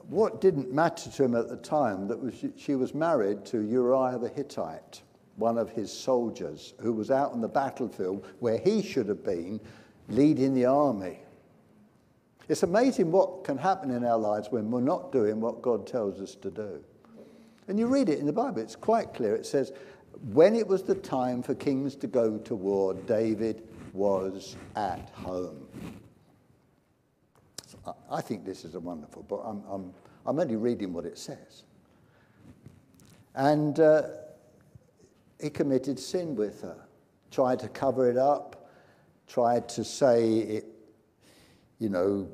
What 0.09 0.41
didn't 0.41 0.73
matter 0.73 1.09
to 1.09 1.23
him 1.23 1.35
at 1.35 1.47
the 1.47 1.55
time 1.55 2.07
that 2.09 2.21
was 2.21 2.33
she 2.57 2.75
was 2.75 2.93
married 2.93 3.45
to 3.45 3.61
Uriah 3.61 4.19
the 4.19 4.27
Hittite, 4.27 5.01
one 5.37 5.57
of 5.57 5.69
his 5.69 5.91
soldiers, 5.91 6.73
who 6.81 6.91
was 6.91 7.09
out 7.09 7.31
on 7.31 7.39
the 7.39 7.47
battlefield 7.47 8.27
where 8.39 8.57
he 8.57 8.81
should 8.81 9.07
have 9.07 9.23
been 9.23 9.61
leading 10.09 10.53
the 10.53 10.65
army. 10.65 11.19
It's 12.49 12.63
amazing 12.63 13.11
what 13.11 13.45
can 13.45 13.57
happen 13.57 13.91
in 13.91 14.03
our 14.03 14.17
lives 14.17 14.49
when 14.51 14.69
we're 14.69 14.81
not 14.81 15.13
doing 15.13 15.39
what 15.39 15.61
God 15.61 15.87
tells 15.87 16.19
us 16.19 16.35
to 16.35 16.51
do. 16.51 16.83
And 17.69 17.79
you 17.79 17.87
read 17.87 18.09
it 18.09 18.19
in 18.19 18.25
the 18.25 18.33
Bible, 18.33 18.59
it's 18.59 18.75
quite 18.75 19.13
clear. 19.13 19.33
It 19.33 19.45
says, 19.45 19.71
when 20.33 20.53
it 20.53 20.67
was 20.67 20.83
the 20.83 20.95
time 20.95 21.41
for 21.41 21.55
kings 21.55 21.95
to 21.95 22.07
go 22.07 22.37
to 22.39 22.55
war, 22.55 22.93
David 22.93 23.63
was 23.93 24.57
at 24.75 25.09
home. 25.13 25.65
I 28.09 28.21
think 28.21 28.45
this 28.45 28.63
is 28.65 28.75
a 28.75 28.79
wonderful 28.79 29.23
book. 29.23 29.43
I'm, 29.45 29.63
I'm, 29.69 29.93
I'm 30.25 30.39
only 30.39 30.55
reading 30.55 30.93
what 30.93 31.05
it 31.05 31.17
says. 31.17 31.63
And 33.35 33.79
uh, 33.79 34.03
he 35.41 35.49
committed 35.49 35.99
sin 35.99 36.35
with 36.35 36.61
her, 36.61 36.77
tried 37.31 37.59
to 37.59 37.67
cover 37.67 38.09
it 38.09 38.17
up, 38.17 38.69
tried 39.27 39.67
to 39.69 39.83
say 39.83 40.29
it, 40.29 40.65
you 41.79 41.89
know, 41.89 42.27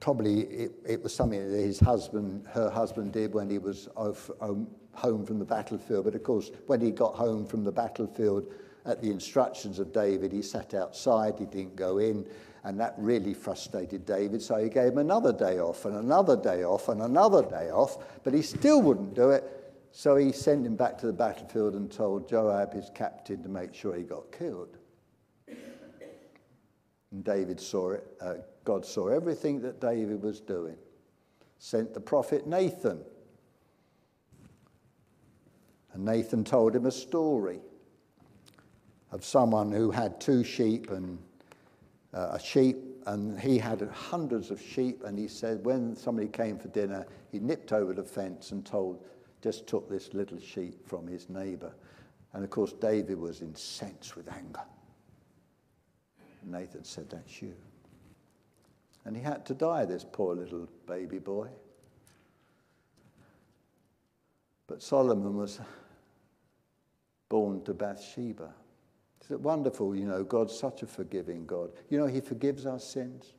probably 0.00 0.40
it, 0.40 0.72
it 0.86 1.02
was 1.02 1.14
something 1.14 1.50
that 1.50 1.56
his 1.56 1.78
husband, 1.78 2.46
her 2.48 2.70
husband 2.70 3.12
did 3.12 3.34
when 3.34 3.50
he 3.50 3.58
was 3.58 3.88
of, 3.96 4.30
um, 4.40 4.66
home 4.94 5.24
from 5.24 5.38
the 5.38 5.44
battlefield. 5.44 6.04
But 6.04 6.14
of 6.14 6.22
course, 6.22 6.50
when 6.66 6.80
he 6.80 6.90
got 6.90 7.14
home 7.14 7.46
from 7.46 7.62
the 7.62 7.72
battlefield, 7.72 8.52
at 8.86 9.02
the 9.02 9.10
instructions 9.10 9.78
of 9.78 9.92
David, 9.92 10.32
he 10.32 10.42
sat 10.42 10.72
outside, 10.72 11.34
he 11.38 11.44
didn't 11.44 11.76
go 11.76 11.98
in, 11.98 12.26
and 12.64 12.78
that 12.78 12.94
really 12.98 13.34
frustrated 13.34 14.04
David. 14.04 14.42
So 14.42 14.56
he 14.56 14.68
gave 14.68 14.92
him 14.92 14.98
another 14.98 15.32
day 15.32 15.58
off, 15.58 15.84
and 15.84 15.96
another 15.96 16.36
day 16.36 16.64
off, 16.64 16.88
and 16.88 17.02
another 17.02 17.42
day 17.42 17.70
off, 17.70 17.98
but 18.22 18.34
he 18.34 18.42
still 18.42 18.82
wouldn't 18.82 19.14
do 19.14 19.30
it. 19.30 19.44
So 19.92 20.16
he 20.16 20.30
sent 20.32 20.66
him 20.66 20.76
back 20.76 20.98
to 20.98 21.06
the 21.06 21.12
battlefield 21.12 21.74
and 21.74 21.90
told 21.90 22.28
Joab, 22.28 22.72
his 22.72 22.90
captain, 22.94 23.42
to 23.42 23.48
make 23.48 23.74
sure 23.74 23.96
he 23.96 24.04
got 24.04 24.30
killed. 24.30 24.76
And 27.12 27.24
David 27.24 27.58
saw 27.60 27.92
it, 27.92 28.06
uh, 28.20 28.34
God 28.64 28.86
saw 28.86 29.08
everything 29.08 29.60
that 29.62 29.80
David 29.80 30.22
was 30.22 30.40
doing. 30.40 30.76
Sent 31.58 31.92
the 31.92 32.00
prophet 32.00 32.46
Nathan. 32.46 33.00
And 35.92 36.04
Nathan 36.04 36.44
told 36.44 36.76
him 36.76 36.86
a 36.86 36.92
story 36.92 37.58
of 39.10 39.24
someone 39.24 39.72
who 39.72 39.90
had 39.90 40.20
two 40.20 40.44
sheep 40.44 40.90
and 40.90 41.18
uh, 42.12 42.30
a 42.32 42.40
sheep, 42.40 42.76
and 43.06 43.38
he 43.38 43.58
had 43.58 43.82
hundreds 43.92 44.50
of 44.50 44.60
sheep. 44.60 45.02
And 45.04 45.18
he 45.18 45.28
said, 45.28 45.64
when 45.64 45.96
somebody 45.96 46.28
came 46.28 46.58
for 46.58 46.68
dinner, 46.68 47.06
he 47.30 47.38
nipped 47.38 47.72
over 47.72 47.92
the 47.92 48.04
fence 48.04 48.52
and 48.52 48.64
told, 48.64 49.04
just 49.42 49.66
took 49.66 49.88
this 49.88 50.12
little 50.12 50.38
sheep 50.38 50.86
from 50.86 51.06
his 51.06 51.28
neighbor. 51.28 51.72
And 52.32 52.44
of 52.44 52.50
course, 52.50 52.72
David 52.72 53.18
was 53.18 53.42
incensed 53.42 54.16
with 54.16 54.30
anger. 54.32 54.62
Nathan 56.44 56.84
said, 56.84 57.10
That's 57.10 57.42
you. 57.42 57.54
And 59.04 59.16
he 59.16 59.22
had 59.22 59.46
to 59.46 59.54
die, 59.54 59.84
this 59.84 60.04
poor 60.04 60.34
little 60.34 60.68
baby 60.86 61.18
boy. 61.18 61.48
But 64.66 64.82
Solomon 64.82 65.36
was 65.36 65.60
born 67.28 67.62
to 67.64 67.74
Bathsheba. 67.74 68.52
Wonderful? 69.38 69.94
You 69.94 70.06
know, 70.06 70.24
God's 70.24 70.58
such 70.58 70.82
a 70.82 70.86
forgiving 70.86 71.46
God. 71.46 71.70
You 71.88 71.98
know, 71.98 72.06
He 72.06 72.20
forgives 72.20 72.66
our 72.66 72.80
sins 72.80 73.32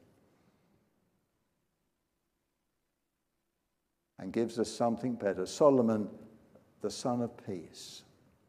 and 4.20 4.32
gives 4.32 4.60
us 4.60 4.70
something 4.70 5.16
better. 5.16 5.46
Solomon, 5.46 6.08
the 6.82 6.90
son 6.90 7.22
of 7.22 7.32
peace. 7.46 8.04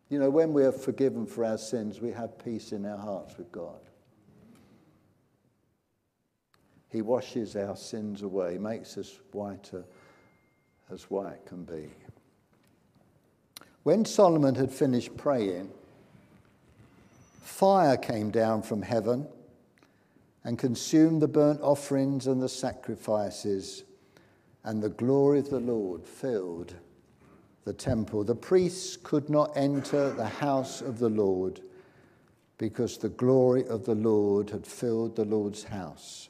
You 0.08 0.18
know, 0.18 0.30
when 0.30 0.52
we 0.52 0.64
are 0.64 0.72
forgiven 0.72 1.26
for 1.26 1.44
our 1.44 1.58
sins, 1.58 2.00
we 2.00 2.12
have 2.12 2.38
peace 2.38 2.72
in 2.72 2.84
our 2.84 2.98
hearts 2.98 3.38
with 3.38 3.50
God. 3.50 3.80
He 6.90 7.00
washes 7.00 7.56
our 7.56 7.74
sins 7.74 8.20
away, 8.20 8.58
makes 8.58 8.98
us 8.98 9.18
whiter 9.32 9.84
as 10.90 11.04
white 11.04 11.46
can 11.46 11.64
be. 11.64 11.88
When 13.82 14.04
Solomon 14.04 14.54
had 14.54 14.70
finished 14.70 15.16
praying, 15.16 15.72
fire 17.42 17.96
came 17.96 18.30
down 18.30 18.62
from 18.62 18.82
heaven 18.82 19.26
and 20.44 20.58
consumed 20.58 21.20
the 21.20 21.28
burnt 21.28 21.60
offerings 21.60 22.26
and 22.26 22.40
the 22.40 22.48
sacrifices, 22.48 23.84
and 24.64 24.82
the 24.82 24.88
glory 24.88 25.40
of 25.40 25.50
the 25.50 25.60
Lord 25.60 26.04
filled 26.04 26.74
the 27.64 27.72
temple. 27.72 28.24
The 28.24 28.34
priests 28.34 28.96
could 28.96 29.28
not 29.28 29.52
enter 29.56 30.10
the 30.10 30.26
house 30.26 30.80
of 30.80 30.98
the 30.98 31.08
Lord 31.08 31.60
because 32.58 32.96
the 32.96 33.08
glory 33.08 33.66
of 33.66 33.84
the 33.84 33.94
Lord 33.94 34.50
had 34.50 34.66
filled 34.66 35.16
the 35.16 35.24
Lord's 35.24 35.64
house. 35.64 36.28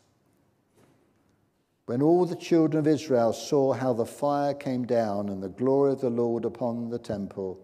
When 1.86 2.00
all 2.00 2.24
the 2.24 2.36
children 2.36 2.78
of 2.78 2.86
Israel 2.86 3.32
saw 3.32 3.72
how 3.72 3.92
the 3.92 4.06
fire 4.06 4.54
came 4.54 4.86
down 4.86 5.28
and 5.28 5.42
the 5.42 5.48
glory 5.48 5.92
of 5.92 6.00
the 6.00 6.10
Lord 6.10 6.44
upon 6.44 6.88
the 6.88 6.98
temple, 6.98 7.58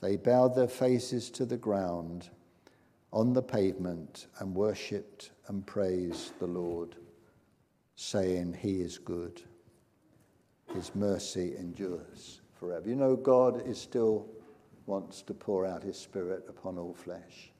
they 0.00 0.16
bowed 0.16 0.54
their 0.54 0.68
faces 0.68 1.30
to 1.30 1.44
the 1.44 1.56
ground 1.56 2.30
on 3.16 3.32
the 3.32 3.42
pavement 3.42 4.26
and 4.40 4.54
worshipped 4.54 5.30
and 5.48 5.66
praised 5.66 6.38
the 6.38 6.46
Lord, 6.46 6.96
saying, 7.94 8.52
He 8.60 8.82
is 8.82 8.98
good. 8.98 9.40
His 10.74 10.94
mercy 10.94 11.56
endures 11.56 12.42
forever. 12.60 12.86
You 12.86 12.94
know, 12.94 13.16
God 13.16 13.66
is 13.66 13.80
still 13.80 14.26
wants 14.84 15.22
to 15.22 15.32
pour 15.32 15.64
out 15.64 15.82
his 15.82 15.98
spirit 15.98 16.44
upon 16.46 16.76
all 16.76 16.92
flesh. 16.92 17.52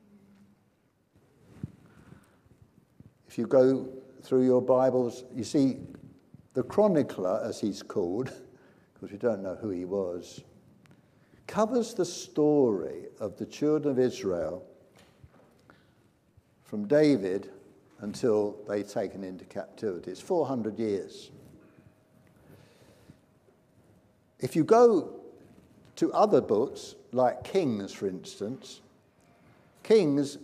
If 3.26 3.38
you 3.38 3.46
go 3.46 3.88
through 4.20 4.44
your 4.44 4.60
Bibles, 4.60 5.24
you 5.34 5.42
see 5.42 5.78
the 6.52 6.64
chronicler, 6.64 7.40
as 7.42 7.58
he's 7.58 7.82
called, 7.82 8.30
because 8.92 9.10
we 9.10 9.16
don't 9.16 9.42
know 9.42 9.54
who 9.54 9.70
he 9.70 9.86
was, 9.86 10.44
covers 11.46 11.94
the 11.94 12.04
story 12.04 13.06
of 13.20 13.38
the 13.38 13.46
children 13.46 13.92
of 13.92 13.98
Israel 13.98 14.65
from 16.66 16.86
David 16.86 17.50
until 18.00 18.56
they're 18.68 18.82
taken 18.82 19.24
into 19.24 19.44
captivity. 19.44 20.10
It's 20.10 20.20
400 20.20 20.78
years. 20.78 21.30
If 24.40 24.54
you 24.54 24.64
go 24.64 25.14
to 25.96 26.12
other 26.12 26.40
books, 26.40 26.94
like 27.12 27.42
Kings, 27.44 27.92
for 27.92 28.06
instance, 28.06 28.80
Kings 29.82 30.36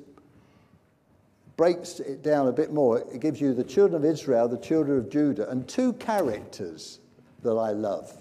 breaks 1.57 2.01
it 2.01 2.23
down 2.23 2.49
a 2.49 2.53
bit 2.53 2.73
more. 2.73 3.01
It 3.01 3.21
gives 3.21 3.41
you 3.41 3.53
the 3.53 3.65
children 3.65 4.03
of 4.03 4.11
Israel, 4.11 4.49
the 4.49 4.57
children 4.57 4.99
of 4.99 5.11
Judah, 5.11 5.51
and 5.51 5.69
two 5.69 5.93
characters 5.95 7.01
that 7.43 7.55
I 7.55 7.73
love. 7.73 8.13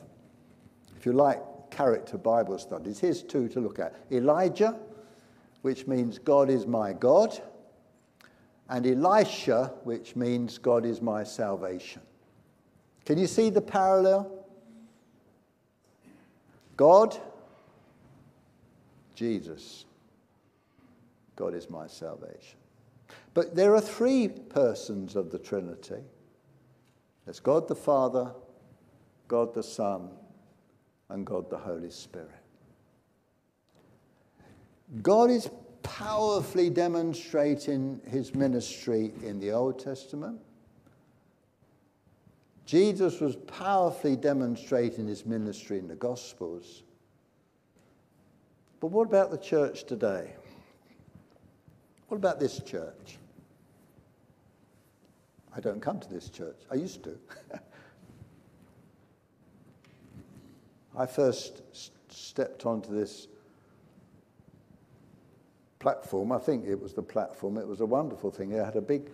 If 0.98 1.06
you 1.06 1.14
like 1.14 1.40
character 1.70 2.18
Bible 2.18 2.58
studies, 2.58 3.00
here's 3.00 3.24
two 3.24 3.48
to 3.50 3.62
look 3.62 3.80
at 3.80 3.96
Elijah, 4.12 4.78
which 5.62 5.88
means 5.88 6.20
God 6.20 6.50
is 6.50 6.68
my 6.68 6.92
God, 6.92 7.42
and 8.72 8.88
Elisha, 8.88 9.74
which 9.84 10.16
means 10.16 10.58
God 10.58 10.86
is 10.86 11.02
my 11.02 11.26
salvation. 11.26 12.02
Can 13.06 13.18
you 13.18 13.28
see 13.28 13.50
the 13.50 13.62
parallel? 13.62 14.32
God, 16.78 17.20
Jesus, 19.14 19.84
God 21.36 21.54
is 21.54 21.70
my 21.70 21.86
salvation. 21.86 22.58
But 23.34 23.56
there 23.56 23.76
are 23.76 23.82
three 23.82 24.30
persons 24.30 25.16
of 25.16 25.32
the 25.32 25.40
Trinity 25.40 26.04
there's 27.26 27.40
God 27.40 27.68
the 27.68 27.76
Father, 27.76 28.32
God 29.28 29.54
the 29.54 29.62
Son, 29.62 30.10
and 31.10 31.26
God 31.26 31.50
the 31.50 31.58
Holy 31.58 31.92
Spirit. 31.92 32.30
God 35.02 35.30
is 35.30 35.50
powerfully 35.84 36.70
demonstrating 36.70 38.02
his 38.10 38.34
ministry 38.34 39.14
in 39.24 39.40
the 39.40 39.52
Old 39.52 39.80
Testament. 39.80 40.40
Jesus 42.66 43.20
was 43.20 43.36
powerfully 43.36 44.16
demonstrating 44.16 45.08
his 45.08 45.26
ministry 45.26 45.78
in 45.78 45.88
the 45.88 45.96
Gospels. 45.96 46.84
But 48.80 48.88
what 48.88 49.08
about 49.08 49.30
the 49.30 49.38
church 49.38 49.84
today? 49.84 50.32
What 52.08 52.18
about 52.18 52.40
this 52.40 52.60
church? 52.60 53.18
I 55.56 55.60
don't 55.60 55.82
come 55.82 56.00
to 56.00 56.10
this 56.10 56.30
church. 56.30 56.56
I 56.72 56.76
used 56.76 57.04
to. 57.04 57.18
I 60.98 61.06
first 61.06 61.62
stepped 62.10 62.66
onto 62.66 62.94
this 62.94 63.28
platform. 65.82 66.32
I 66.32 66.38
think 66.38 66.66
it 66.66 66.80
was 66.80 66.94
the 66.94 67.02
platform. 67.02 67.58
It 67.58 67.68
was 67.68 67.82
a 67.82 67.86
wonderful 67.86 68.32
thing. 68.32 68.52
It 68.52 68.64
had 68.64 68.78
a 68.78 68.82
big 68.82 69.10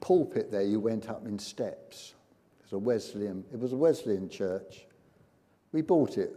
pulpit 0.00 0.50
there. 0.50 0.62
You 0.62 0.80
went 0.80 1.08
up 1.08 1.24
in 1.26 1.38
steps. 1.38 2.14
It 2.58 2.64
was 2.64 2.72
a 2.72 2.78
Wesleyan. 2.78 3.44
It 3.52 3.60
was 3.60 3.72
a 3.72 3.76
Wesleyan 3.76 4.28
church. 4.28 4.86
We 5.72 5.82
bought 5.82 6.18
it 6.18 6.34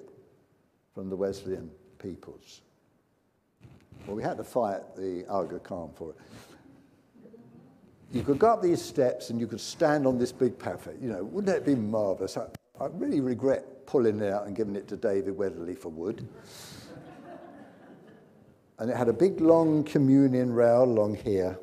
from 0.94 1.10
the 1.10 1.16
Wesleyan 1.16 1.72
peoples. 1.98 2.62
Well, 4.06 4.16
we 4.16 4.22
had 4.22 4.38
to 4.38 4.44
fight 4.44 4.96
the 4.96 5.26
Aga 5.28 5.60
Khan 5.60 5.90
for 5.96 6.12
it 6.12 6.18
you 8.16 8.24
could 8.24 8.40
go 8.40 8.48
up 8.48 8.62
these 8.62 8.82
steps 8.82 9.30
and 9.30 9.42
you 9.42 9.46
could 9.46 9.60
stand 9.60 10.08
on 10.08 10.18
this 10.18 10.32
big 10.32 10.58
parapet. 10.58 10.96
You 11.02 11.10
know, 11.10 11.24
wouldn't 11.24 11.54
that 11.54 11.66
be 11.66 11.76
marvellous? 11.76 12.38
I, 12.38 12.46
I 12.80 12.88
really 12.94 13.20
regret 13.20 13.86
pulling 13.86 14.22
it 14.22 14.32
out 14.32 14.48
and 14.48 14.56
giving 14.56 14.76
it 14.76 14.88
to 14.88 14.96
David 14.96 15.36
Weatherly 15.36 15.76
for 15.76 15.90
wood. 15.90 16.26
And 18.80 18.90
it 18.90 18.98
had 18.98 19.08
a 19.08 19.14
big 19.14 19.40
long 19.40 19.84
communion 19.84 20.52
rail 20.52 20.84
along 20.84 21.16
here. 21.16 21.58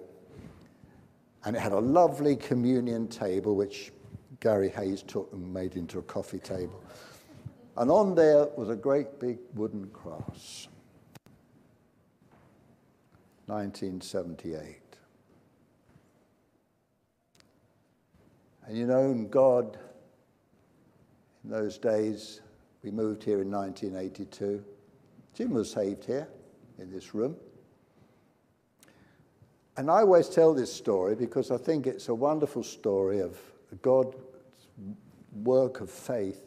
And 1.45 1.57
it 1.57 1.61
had 1.61 1.73
a 1.73 1.79
lovely 1.79 2.37
communion 2.37 3.09
table, 3.09 3.57
which 3.57 3.93
Gary 4.41 4.69
Hayes 4.71 5.03
took 5.03 5.33
and 5.33 5.53
made 5.53 5.77
into 5.77 5.99
a 5.99 6.03
coffee 6.03 6.39
table. 6.39 6.83
And 7.77 7.91
on 7.91 8.15
there 8.15 8.47
was 8.57 8.69
a 8.69 8.77
great 8.77 9.19
big 9.19 9.39
wooden 9.55 9.89
cross. 9.89 10.69
1978. 13.47 14.79
And 18.67 18.79
you 18.79 18.87
know, 18.87 19.13
God 19.31 19.77
in 21.45 21.51
those 21.51 21.77
days 21.77 22.41
We 22.85 22.91
moved 22.91 23.23
here 23.23 23.43
in 23.43 23.51
1982. 23.51 24.65
Jim 25.35 25.51
was 25.51 25.71
saved 25.71 26.05
here 26.05 26.29
in 26.83 26.91
this 26.91 27.15
room. 27.15 27.37
And 29.77 29.91
I 29.91 30.01
always 30.01 30.29
tell 30.29 30.53
this 30.53 30.73
story 30.73 31.15
because 31.15 31.51
I 31.51 31.57
think 31.57 31.87
it's 31.87 32.09
a 32.09 32.15
wonderful 32.15 32.63
story 32.63 33.21
of 33.21 33.39
God's 33.81 34.17
work 35.43 35.81
of 35.81 35.91
faith. 35.91 36.43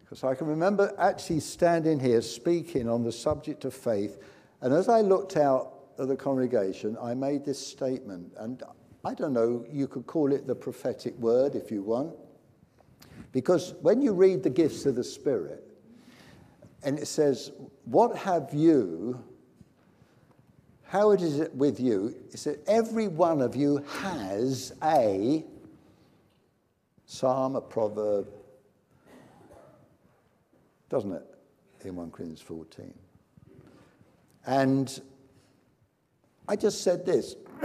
Because 0.00 0.22
I 0.22 0.36
can 0.36 0.46
remember 0.46 0.94
actually 0.98 1.40
standing 1.40 1.98
here 1.98 2.22
speaking 2.22 2.88
on 2.88 3.02
the 3.02 3.10
subject 3.10 3.64
of 3.64 3.74
faith, 3.74 4.22
and 4.60 4.72
as 4.72 4.88
I 4.88 5.00
looked 5.00 5.36
out 5.36 5.72
at 5.98 6.06
the 6.06 6.16
congregation, 6.16 6.96
I 7.02 7.14
made 7.14 7.44
this 7.44 7.58
statement. 7.58 8.32
And 8.38 8.62
I 9.04 9.14
don't 9.14 9.32
know, 9.32 9.64
you 9.68 9.88
could 9.88 10.06
call 10.06 10.32
it 10.32 10.46
the 10.46 10.54
prophetic 10.54 11.18
word 11.18 11.56
if 11.56 11.72
you 11.72 11.82
want. 11.82 12.14
Because 13.32 13.74
when 13.82 14.00
you 14.00 14.12
read 14.12 14.44
the 14.44 14.50
gifts 14.50 14.86
of 14.86 14.94
the 14.94 15.04
Spirit, 15.04 15.64
and 16.82 16.98
it 16.98 17.06
says, 17.06 17.52
What 17.84 18.16
have 18.16 18.52
you 18.52 19.22
how 20.88 21.10
it 21.10 21.20
is 21.20 21.48
with 21.52 21.80
you 21.80 22.14
is 22.30 22.44
that 22.44 22.66
every 22.68 23.08
one 23.08 23.40
of 23.40 23.56
you 23.56 23.84
has 24.02 24.72
a 24.82 25.44
psalm, 27.06 27.56
a 27.56 27.60
proverb, 27.60 28.28
doesn't 30.88 31.12
it, 31.12 31.24
in 31.84 31.96
1 31.96 32.10
Corinthians 32.12 32.40
14? 32.40 32.94
And 34.46 35.00
I 36.48 36.54
just 36.54 36.82
said 36.82 37.04
this 37.04 37.34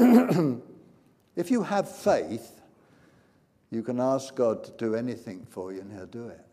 if 1.36 1.51
you 1.51 1.62
have 1.62 1.95
faith, 1.95 2.59
you 3.70 3.84
can 3.84 3.99
ask 3.99 4.34
God 4.34 4.64
to 4.64 4.72
do 4.72 4.95
anything 4.95 5.45
for 5.47 5.72
you, 5.72 5.82
and 5.82 5.93
He'll 5.93 6.07
do 6.07 6.28
it. 6.28 6.45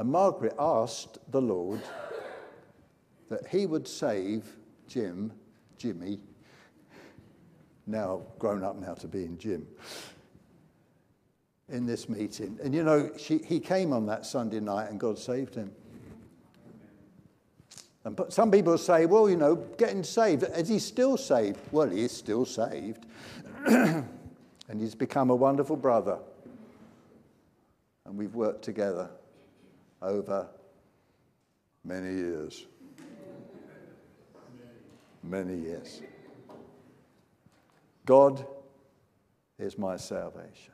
And 0.00 0.10
Margaret 0.10 0.54
asked 0.58 1.18
the 1.30 1.42
Lord 1.42 1.82
that 3.28 3.46
He 3.46 3.66
would 3.66 3.86
save 3.86 4.56
Jim 4.88 5.30
Jimmy, 5.76 6.20
now 7.86 8.22
grown 8.38 8.64
up 8.64 8.76
now 8.76 8.94
to 8.94 9.06
being 9.06 9.36
Jim, 9.36 9.66
in 11.68 11.84
this 11.84 12.08
meeting. 12.08 12.58
And 12.64 12.74
you 12.74 12.82
know, 12.82 13.10
she, 13.18 13.38
he 13.38 13.60
came 13.60 13.92
on 13.92 14.06
that 14.06 14.24
Sunday 14.24 14.60
night 14.60 14.88
and 14.88 14.98
God 14.98 15.18
saved 15.18 15.54
him. 15.54 15.70
And 18.04 18.18
some 18.30 18.50
people 18.50 18.78
say, 18.78 19.04
well, 19.04 19.28
you 19.28 19.36
know, 19.36 19.56
getting 19.76 20.02
saved, 20.02 20.44
is 20.56 20.68
he 20.68 20.78
still 20.78 21.18
saved? 21.18 21.58
Well, 21.72 21.90
he 21.90 22.04
is 22.04 22.12
still 22.12 22.46
saved. 22.46 23.04
and 23.66 24.06
he's 24.78 24.94
become 24.94 25.28
a 25.28 25.36
wonderful 25.36 25.76
brother. 25.76 26.18
And 28.06 28.16
we've 28.16 28.34
worked 28.34 28.62
together 28.62 29.10
over 30.02 30.48
many 31.84 32.14
years 32.14 32.66
many 35.22 35.56
years. 35.56 36.02
God 38.06 38.46
is 39.58 39.78
my 39.78 39.96
salvation. 39.96 40.72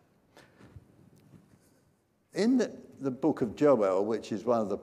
In 2.35 2.59
the, 2.59 2.71
the 3.01 3.11
book 3.11 3.43
of 3.43 3.57
Joel, 3.57 4.05
which 4.05 4.33
is 4.33 4.45
one 4.45 4.61
of 4.61 4.69
the 4.69 4.79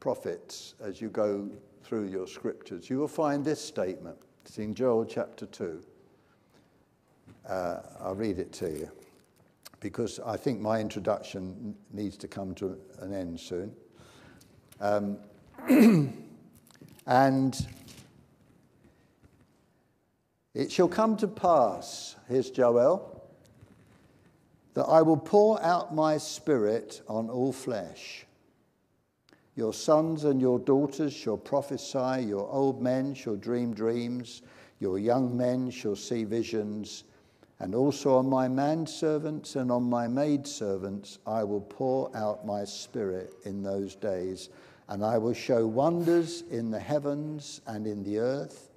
prophets, 0.00 0.74
as 0.80 1.00
you 1.00 1.08
go 1.08 1.48
through 1.82 2.08
your 2.08 2.26
scriptures, 2.26 2.88
you 2.90 2.98
will 2.98 3.08
find 3.08 3.44
this 3.44 3.60
statement. 3.60 4.16
It's 4.44 4.58
in 4.58 4.74
Joel 4.74 5.04
chapter 5.04 5.46
2. 5.46 5.82
Uh, 7.48 7.80
I'll 8.00 8.14
read 8.14 8.38
it 8.38 8.52
to 8.54 8.70
you 8.70 8.90
because 9.80 10.18
I 10.20 10.36
think 10.38 10.60
my 10.60 10.80
introduction 10.80 11.74
needs 11.92 12.16
to 12.18 12.28
come 12.28 12.54
to 12.54 12.78
an 13.00 13.12
end 13.12 13.38
soon. 13.38 13.72
Um, 14.80 15.18
and 17.06 17.66
it 20.54 20.70
shall 20.70 20.88
come 20.88 21.16
to 21.18 21.28
pass, 21.28 22.16
here's 22.28 22.50
Joel, 22.50 23.22
that 24.74 24.84
I 24.84 25.02
will 25.02 25.16
pour 25.16 25.62
out 25.62 25.94
my 25.94 26.18
spirit 26.18 27.02
on 27.08 27.30
all 27.30 27.52
flesh. 27.52 28.26
Your 29.56 29.72
sons 29.72 30.24
and 30.24 30.40
your 30.40 30.58
daughters 30.58 31.12
shall 31.12 31.36
prophesy, 31.36 32.24
your 32.26 32.48
old 32.50 32.82
men 32.82 33.14
shall 33.14 33.36
dream 33.36 33.72
dreams, 33.72 34.42
your 34.80 34.98
young 34.98 35.36
men 35.36 35.70
shall 35.70 35.94
see 35.94 36.24
visions, 36.24 37.04
and 37.60 37.74
also 37.74 38.16
on 38.16 38.28
my 38.28 38.48
manservants 38.48 39.56
and 39.56 39.70
on 39.70 39.84
my 39.84 40.06
maidservants 40.06 41.18
I 41.26 41.44
will 41.44 41.60
pour 41.60 42.14
out 42.16 42.46
my 42.46 42.64
spirit 42.64 43.34
in 43.44 43.62
those 43.62 43.94
days, 43.94 44.48
and 44.88 45.04
I 45.04 45.18
will 45.18 45.34
show 45.34 45.66
wonders 45.66 46.42
in 46.50 46.70
the 46.70 46.80
heavens 46.80 47.60
and 47.66 47.86
in 47.86 48.02
the 48.02 48.18
earth 48.18 48.70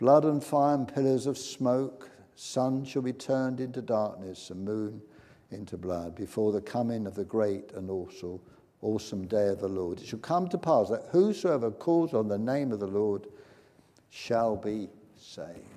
Blood 0.00 0.24
and 0.24 0.42
fire 0.42 0.76
and 0.76 0.88
pillars 0.88 1.26
of 1.26 1.36
smoke, 1.36 2.08
sun 2.34 2.86
shall 2.86 3.02
be 3.02 3.12
turned 3.12 3.60
into 3.60 3.82
darkness 3.82 4.48
and 4.48 4.64
moon 4.64 5.02
into 5.50 5.76
blood 5.76 6.14
before 6.14 6.52
the 6.52 6.60
coming 6.62 7.06
of 7.06 7.14
the 7.14 7.24
great 7.26 7.72
and 7.74 7.90
also 7.90 8.40
awesome 8.80 9.26
day 9.26 9.48
of 9.48 9.60
the 9.60 9.68
Lord. 9.68 10.00
It 10.00 10.06
shall 10.06 10.18
come 10.20 10.48
to 10.48 10.56
pass 10.56 10.88
that 10.88 11.08
whosoever 11.10 11.70
calls 11.70 12.14
on 12.14 12.28
the 12.28 12.38
name 12.38 12.72
of 12.72 12.80
the 12.80 12.86
Lord 12.86 13.26
shall 14.08 14.56
be 14.56 14.88
saved. 15.18 15.69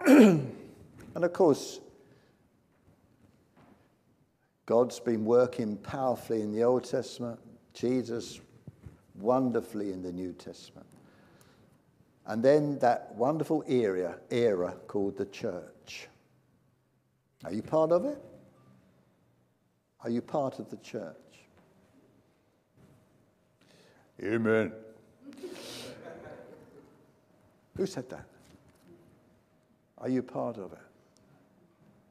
and 0.06 0.50
of 1.14 1.32
course, 1.32 1.80
God's 4.66 4.98
been 4.98 5.24
working 5.24 5.76
powerfully 5.76 6.42
in 6.42 6.52
the 6.52 6.64
Old 6.64 6.84
Testament, 6.84 7.38
Jesus 7.72 8.40
wonderfully 9.14 9.92
in 9.92 10.02
the 10.02 10.12
New 10.12 10.32
Testament. 10.32 10.86
And 12.26 12.42
then 12.42 12.78
that 12.80 13.14
wonderful 13.14 13.64
era, 13.68 14.18
era 14.30 14.74
called 14.88 15.16
the 15.16 15.26
church. 15.26 16.08
Are 17.44 17.52
you 17.52 17.62
part 17.62 17.92
of 17.92 18.04
it? 18.04 18.20
Are 20.02 20.10
you 20.10 20.20
part 20.20 20.58
of 20.58 20.68
the 20.68 20.76
church? 20.78 21.14
Amen. 24.22 24.72
Who 27.76 27.86
said 27.86 28.08
that? 28.10 28.26
Are 30.06 30.08
you 30.08 30.22
part 30.22 30.56
of 30.56 30.72
it? 30.72 30.78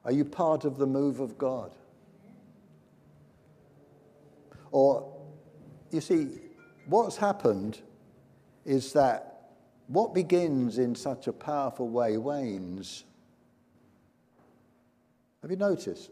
Are 0.03 0.11
you 0.11 0.25
part 0.25 0.65
of 0.65 0.77
the 0.77 0.85
move 0.85 1.21
of 1.21 1.37
God? 1.37 1.71
Or, 4.69 5.15
you 5.91 6.01
see, 6.01 6.27
what's 6.89 7.15
happened 7.15 7.79
is 8.65 8.91
that 8.91 9.53
what 9.87 10.13
begins 10.13 10.77
in 10.77 10.93
such 10.93 11.27
a 11.27 11.31
powerful 11.31 11.87
way 11.87 12.17
wanes. 12.17 13.05
Have 15.41 15.49
you 15.49 15.55
noticed? 15.55 16.11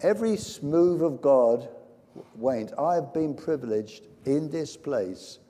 Every 0.00 0.38
move 0.62 1.02
of 1.02 1.20
God 1.20 1.68
wanes. 2.36 2.72
I've 2.78 3.12
been 3.12 3.34
privileged 3.34 4.06
in 4.24 4.48
this 4.48 4.78
place 4.78 5.40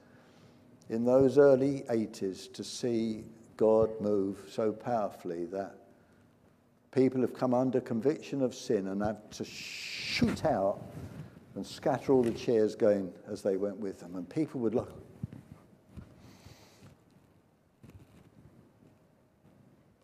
in 0.93 1.07
those 1.07 1.39
early 1.39 1.85
80s 1.89 2.53
to 2.53 2.63
see 2.63 3.25
God 3.57 3.89
move 3.99 4.37
so 4.47 4.73
powerfully 4.73 5.47
that 5.47 5.75
people 6.91 7.23
have 7.23 7.33
come 7.33 7.55
under 7.55 7.81
conviction 7.81 8.43
of 8.43 8.55
sin 8.55 8.89
and 8.89 9.03
have 9.03 9.31
to 9.31 9.45
shoot 9.45 10.45
out 10.45 10.83
and 11.55 11.67
scatter 11.67 12.13
all 12.13 12.23
the 12.23 12.31
chairs 12.31 12.75
going 12.75 13.11
as 13.27 13.41
they 13.41 13.57
went 13.57 13.79
with 13.79 14.01
them. 14.01 14.17
And 14.17 14.29
people 14.29 14.61
would 14.61 14.75
look. 14.75 14.93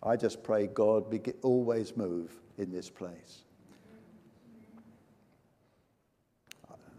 I 0.03 0.17
just 0.17 0.43
pray 0.43 0.69
God 0.69 1.05
always 1.43 1.99
move 1.99 2.33
in 2.57 2.73
this 2.73 2.89
place. 2.89 3.43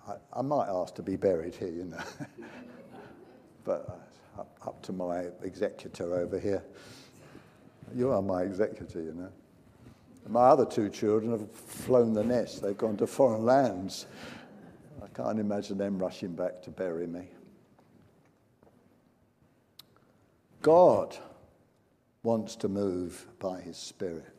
I, 0.08 0.14
I, 0.32 0.42
might 0.44 0.68
ask 0.68 0.94
to 0.96 1.02
be 1.02 1.16
buried 1.16 1.56
here, 1.56 1.70
you 1.70 1.86
know. 1.86 2.04
but 3.70 3.86
uh, 3.88 4.42
up, 4.42 4.58
up 4.66 4.82
to 4.82 4.92
my 4.92 5.26
executor 5.44 6.16
over 6.16 6.40
here. 6.40 6.64
You 7.96 8.10
are 8.12 8.22
my 8.22 8.42
executor, 8.42 9.00
you 9.00 9.14
know. 9.14 9.30
My 10.28 10.48
other 10.48 10.66
two 10.66 10.90
children 10.90 11.30
have 11.30 11.52
flown 11.52 12.14
the 12.14 12.24
nest. 12.24 12.64
They've 12.64 12.76
gone 12.76 12.98
to 12.98 13.06
foreign 13.06 13.46
lands. 13.46 14.08
I 15.04 15.08
can't 15.16 15.38
imagine 15.38 15.78
them 15.78 16.00
rushing 16.00 16.34
back 16.34 16.64
to 16.64 16.72
bury 16.72 17.06
me. 17.06 17.28
God 20.64 21.16
wants 22.24 22.56
to 22.58 22.70
move 22.70 23.28
by 23.38 23.62
his 23.62 23.78
Spirit. 23.78 24.34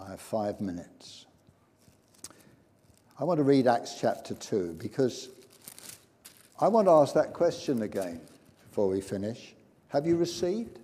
I 0.00 0.10
have 0.10 0.20
five 0.20 0.60
minutes. 0.60 1.26
I 3.20 3.24
want 3.24 3.38
to 3.38 3.44
read 3.44 3.68
Acts 3.68 3.98
chapter 4.00 4.34
2 4.34 4.78
because 4.80 5.28
I 6.60 6.68
want 6.68 6.86
to 6.86 6.92
ask 6.92 7.14
that 7.14 7.32
question 7.32 7.82
again 7.82 8.20
before 8.68 8.88
we 8.88 9.00
finish. 9.00 9.54
Have 9.88 10.06
you 10.06 10.16
received 10.16 10.78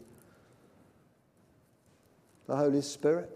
the 2.47 2.57
Holy 2.57 2.83
Spirit? 2.83 3.31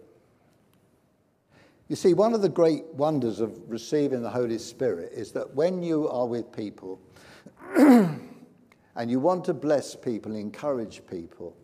You 1.89 1.97
see, 1.97 2.15
one 2.15 2.33
of 2.33 2.43
the 2.43 2.49
great 2.49 2.87
wonders 2.95 3.41
of 3.41 3.59
receiving 3.69 4.23
the 4.23 4.31
Holy 4.31 4.59
Spirit 4.59 5.13
is 5.13 5.33
that 5.33 5.55
when 5.55 5.83
you 5.83 6.09
are 6.09 6.27
with 6.27 6.51
people 6.51 6.99
and 7.77 8.21
you 9.07 9.21
want 9.21 9.45
to 9.45 9.55
bless 9.55 9.95
people, 9.95 10.35
encourage 10.35 11.03
people, 11.07 11.55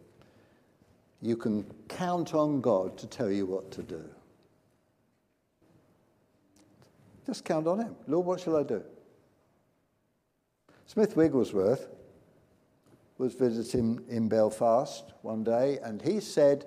you 1.22 1.36
can 1.36 1.64
count 1.88 2.34
on 2.34 2.60
God 2.60 2.96
to 2.98 3.06
tell 3.06 3.30
you 3.30 3.46
what 3.46 3.70
to 3.72 3.82
do. 3.82 4.04
Just 7.26 7.44
count 7.44 7.66
on 7.66 7.80
Him. 7.80 7.96
Lord, 8.06 8.26
what 8.26 8.40
shall 8.40 8.56
I 8.56 8.62
do? 8.62 8.82
Smith 10.99 11.16
Wigglesworth 11.16 11.86
was 13.18 13.32
visiting 13.34 14.03
in 14.09 14.28
Belfast 14.28 15.12
one 15.22 15.44
day, 15.44 15.78
and 15.84 16.03
he 16.03 16.18
said, 16.18 16.64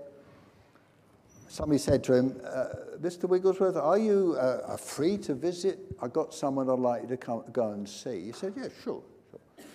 somebody 1.49 1.77
said 1.77 2.01
to 2.05 2.13
him, 2.13 2.39
uh, 2.45 2.67
Mr. 3.01 3.27
Wigglesworth, 3.27 3.75
are 3.75 3.97
you 3.97 4.38
uh, 4.39 4.77
free 4.77 5.17
to 5.17 5.34
visit? 5.34 5.79
I've 6.01 6.13
got 6.13 6.34
someone 6.34 6.69
I'd 6.69 6.79
like 6.79 7.01
you 7.01 7.09
to 7.09 7.17
come, 7.17 7.43
go 7.51 7.71
and 7.71 7.89
see. 7.89 8.27
He 8.27 8.32
said, 8.32 8.53
yeah, 8.55 8.69
sure, 8.82 9.03
sure. 9.32 9.65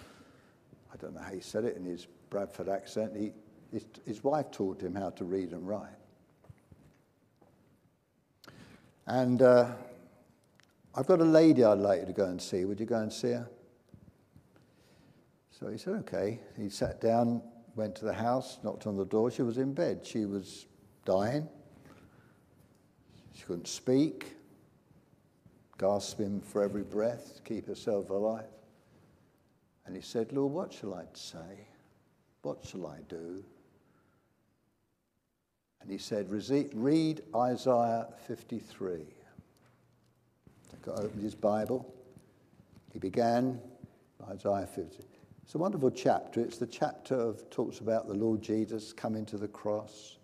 I 0.91 0.97
don't 1.03 1.13
know 1.15 1.21
how 1.21 1.35
he 1.35 1.41
said 1.41 1.67
it 1.67 1.77
in 1.77 1.85
his 1.85 2.07
Bradford 2.31 2.71
accent. 2.71 3.15
He, 3.15 3.33
his, 3.71 3.85
his 4.07 4.25
wife 4.25 4.51
taught 4.53 4.81
him 4.81 4.95
how 4.95 5.11
to 5.11 5.25
read 5.27 5.51
and 5.51 5.69
write. 5.69 5.91
And 9.07 9.43
uh, 9.43 9.73
I've 10.95 11.07
got 11.07 11.21
a 11.21 11.25
lady 11.25 11.63
I'd 11.63 11.75
like 11.75 12.01
you 12.01 12.07
to 12.07 12.15
go 12.15 12.25
and 12.25 12.41
see. 12.41 12.65
Would 12.65 12.81
you 12.81 12.87
go 12.87 13.01
and 13.01 13.13
see 13.13 13.33
her? 13.33 13.51
So 15.59 15.69
he 15.69 15.79
said, 15.79 15.95
okay. 15.95 16.39
He 16.57 16.69
sat 16.69 17.01
down, 17.01 17.41
went 17.77 17.95
to 17.97 18.05
the 18.05 18.13
house, 18.13 18.59
knocked 18.63 18.87
on 18.87 18.97
the 18.97 19.07
door. 19.07 19.31
She 19.31 19.43
was 19.43 19.57
in 19.57 19.73
bed. 19.73 20.01
She 20.05 20.27
was 20.27 20.67
dying. 21.07 21.49
She 23.35 23.45
couldn't 23.45 23.69
speak, 23.69 24.37
gasping 25.79 26.43
for 26.43 26.63
every 26.63 26.83
breath 26.83 27.37
to 27.37 27.43
keep 27.43 27.67
herself 27.67 28.11
alive. 28.11 28.45
And 29.87 29.97
he 29.97 30.03
said, 30.03 30.33
Lord, 30.33 30.53
what 30.53 30.73
shall 30.73 30.95
I 30.95 31.05
say? 31.15 31.69
What 32.43 32.65
shall 32.65 32.87
I 32.87 32.99
do? 33.09 33.43
And 35.81 35.91
he 35.91 35.99
said, 35.99 36.29
read 36.31 37.23
Isaiah 37.35 38.09
53. 38.27 38.99
He 40.85 40.91
opened 40.91 41.23
his 41.23 41.35
Bible. 41.35 41.95
He 42.93 42.99
began 42.99 43.61
Isaiah 44.29 44.67
50. 44.67 45.05
It's 45.47 45.55
a 45.55 45.59
wonderful 45.59 45.93
chapter. 45.93 46.41
It's 46.41 46.59
the 46.59 46.67
chapter 46.67 47.15
of 47.15 47.49
talks 47.51 47.79
about 47.79 48.09
the 48.09 48.15
Lord 48.15 48.43
Jesus 48.43 48.93
coming 48.93 49.25
to 49.27 49.39
the 49.39 49.47
cross, 49.47 50.17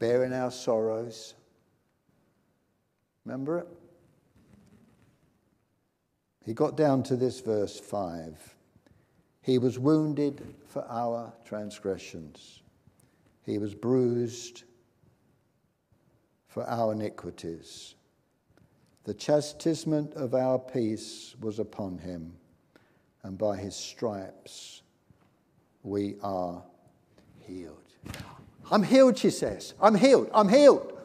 bearing 0.00 0.32
our 0.32 0.50
sorrows, 0.50 1.34
Remember 3.24 3.58
it? 3.58 3.68
He 6.44 6.54
got 6.54 6.76
down 6.76 7.04
to 7.04 7.14
this 7.14 7.38
verse 7.38 7.78
5. 7.78 8.56
He 9.42 9.58
was 9.58 9.78
wounded 9.78 10.54
for 10.66 10.84
our 10.88 11.32
transgressions, 11.44 12.62
he 13.46 13.58
was 13.58 13.76
bruised 13.76 14.64
for 16.48 16.68
our 16.68 16.94
iniquities. 16.94 17.94
The 19.04 19.14
chastisement 19.14 20.14
of 20.14 20.34
our 20.34 20.58
peace 20.58 21.36
was 21.40 21.60
upon 21.60 21.98
him, 21.98 22.32
and 23.28 23.36
by 23.36 23.58
his 23.58 23.76
stripes 23.76 24.80
we 25.82 26.16
are 26.22 26.62
healed. 27.40 27.92
I'm 28.70 28.82
healed, 28.82 29.18
she 29.18 29.28
says. 29.28 29.74
I'm 29.82 29.94
healed. 29.94 30.30
I'm 30.32 30.48
healed. 30.48 30.98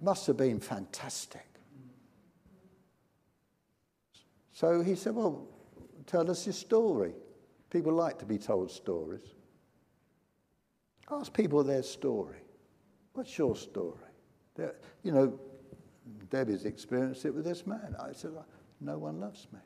Must 0.00 0.26
have 0.26 0.38
been 0.38 0.60
fantastic. 0.60 1.46
So 4.54 4.80
he 4.80 4.94
said, 4.94 5.14
Well, 5.14 5.46
tell 6.06 6.30
us 6.30 6.46
your 6.46 6.54
story. 6.54 7.12
People 7.68 7.92
like 7.92 8.18
to 8.20 8.24
be 8.24 8.38
told 8.38 8.70
stories. 8.70 9.34
Ask 11.10 11.34
people 11.34 11.62
their 11.64 11.82
story. 11.82 12.38
What's 13.12 13.36
your 13.36 13.56
story? 13.56 13.98
They're, 14.54 14.76
you 15.02 15.12
know, 15.12 15.38
Debbie's 16.30 16.64
experienced 16.64 17.26
it 17.26 17.34
with 17.34 17.44
this 17.44 17.66
man. 17.66 17.94
I 18.00 18.12
said, 18.12 18.30
No 18.80 18.96
one 18.96 19.20
loves 19.20 19.48
me. 19.52 19.58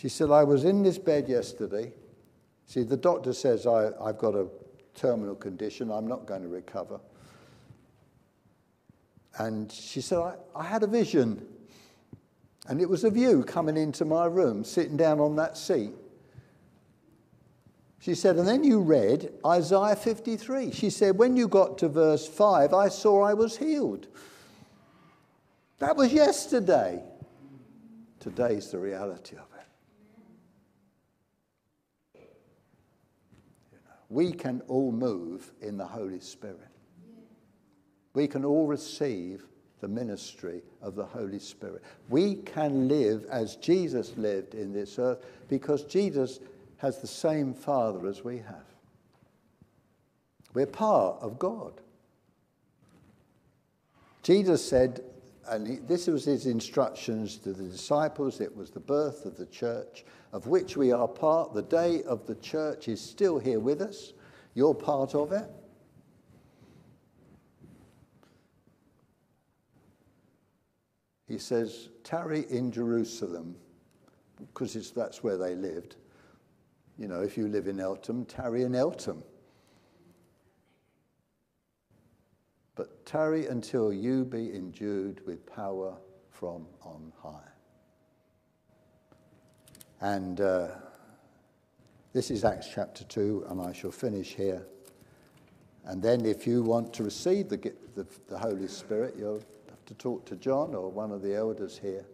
She 0.00 0.08
said, 0.08 0.30
I 0.30 0.44
was 0.44 0.64
in 0.64 0.82
this 0.82 0.96
bed 0.96 1.28
yesterday. 1.28 1.92
See, 2.64 2.84
the 2.84 2.96
doctor 2.96 3.34
says 3.34 3.66
I, 3.66 3.90
I've 4.02 4.16
got 4.16 4.34
a 4.34 4.46
terminal 4.94 5.34
condition. 5.34 5.90
I'm 5.90 6.08
not 6.08 6.24
going 6.24 6.40
to 6.40 6.48
recover. 6.48 7.00
And 9.36 9.70
she 9.70 10.00
said, 10.00 10.20
I, 10.20 10.36
I 10.56 10.64
had 10.64 10.84
a 10.84 10.86
vision. 10.86 11.46
And 12.66 12.80
it 12.80 12.88
was 12.88 13.04
of 13.04 13.14
you 13.14 13.44
coming 13.44 13.76
into 13.76 14.06
my 14.06 14.24
room, 14.24 14.64
sitting 14.64 14.96
down 14.96 15.20
on 15.20 15.36
that 15.36 15.58
seat. 15.58 15.92
She 17.98 18.14
said, 18.14 18.36
and 18.36 18.48
then 18.48 18.64
you 18.64 18.80
read 18.80 19.30
Isaiah 19.44 19.96
53. 19.96 20.72
She 20.72 20.88
said, 20.88 21.18
when 21.18 21.36
you 21.36 21.46
got 21.46 21.76
to 21.76 21.90
verse 21.90 22.26
5, 22.26 22.72
I 22.72 22.88
saw 22.88 23.20
I 23.20 23.34
was 23.34 23.58
healed. 23.58 24.06
That 25.78 25.94
was 25.94 26.10
yesterday. 26.10 27.02
Today's 28.18 28.70
the 28.70 28.78
reality 28.78 29.36
of 29.36 29.50
we 34.10 34.32
can 34.32 34.60
all 34.66 34.90
move 34.90 35.52
in 35.62 35.78
the 35.78 35.86
Holy 35.86 36.20
Spirit. 36.20 36.68
We 38.12 38.26
can 38.26 38.44
all 38.44 38.66
receive 38.66 39.44
the 39.80 39.88
ministry 39.88 40.62
of 40.82 40.96
the 40.96 41.06
Holy 41.06 41.38
Spirit. 41.38 41.82
We 42.08 42.34
can 42.34 42.88
live 42.88 43.24
as 43.30 43.56
Jesus 43.56 44.12
lived 44.16 44.54
in 44.54 44.72
this 44.72 44.98
earth 44.98 45.24
because 45.48 45.84
Jesus 45.84 46.40
has 46.78 46.98
the 46.98 47.06
same 47.06 47.54
Father 47.54 48.06
as 48.08 48.24
we 48.24 48.38
have. 48.38 48.64
We're 50.52 50.66
part 50.66 51.22
of 51.22 51.38
God. 51.38 51.74
Jesus 54.22 54.66
said, 54.66 55.02
and 55.48 55.66
he, 55.66 55.76
this 55.76 56.06
was 56.06 56.24
his 56.24 56.46
instructions 56.46 57.36
to 57.38 57.52
the 57.52 57.64
disciples, 57.64 58.40
it 58.40 58.54
was 58.54 58.70
the 58.70 58.80
birth 58.80 59.24
of 59.24 59.36
the 59.36 59.46
church 59.46 60.04
of 60.32 60.46
which 60.46 60.76
we 60.76 60.92
are 60.92 61.08
part. 61.08 61.54
The 61.54 61.62
day 61.62 62.02
of 62.04 62.26
the 62.26 62.36
church 62.36 62.88
is 62.88 63.00
still 63.00 63.38
here 63.38 63.60
with 63.60 63.80
us. 63.80 64.12
You're 64.54 64.74
part 64.74 65.14
of 65.14 65.32
it. 65.32 65.48
He 71.26 71.38
says, 71.38 71.90
tarry 72.02 72.44
in 72.50 72.72
Jerusalem, 72.72 73.54
because 74.38 74.90
that's 74.90 75.22
where 75.22 75.38
they 75.38 75.54
lived. 75.54 75.94
You 76.98 77.06
know, 77.06 77.20
if 77.20 77.36
you 77.36 77.46
live 77.46 77.68
in 77.68 77.78
Eltham, 77.78 78.24
tarry 78.24 78.64
in 78.64 78.74
Eltham. 78.74 79.22
But 82.74 82.99
tarry 83.10 83.46
until 83.46 83.92
you 83.92 84.24
be 84.24 84.54
endued 84.54 85.20
with 85.26 85.44
power 85.44 85.96
from 86.30 86.64
on 86.82 87.12
high. 87.20 87.50
And 90.00 90.40
uh, 90.40 90.68
this 92.12 92.30
is 92.30 92.44
Acts 92.44 92.68
chapter 92.72 93.02
2, 93.02 93.46
and 93.48 93.60
I 93.60 93.72
shall 93.72 93.90
finish 93.90 94.34
here. 94.34 94.64
And 95.86 96.00
then, 96.00 96.24
if 96.24 96.46
you 96.46 96.62
want 96.62 96.92
to 96.94 97.02
receive 97.02 97.48
the, 97.48 97.56
the, 97.96 98.06
the 98.28 98.38
Holy 98.38 98.68
Spirit, 98.68 99.16
you'll 99.18 99.42
have 99.68 99.84
to 99.86 99.94
talk 99.94 100.24
to 100.26 100.36
John 100.36 100.72
or 100.72 100.88
one 100.88 101.10
of 101.10 101.20
the 101.20 101.34
elders 101.34 101.76
here. 101.76 102.06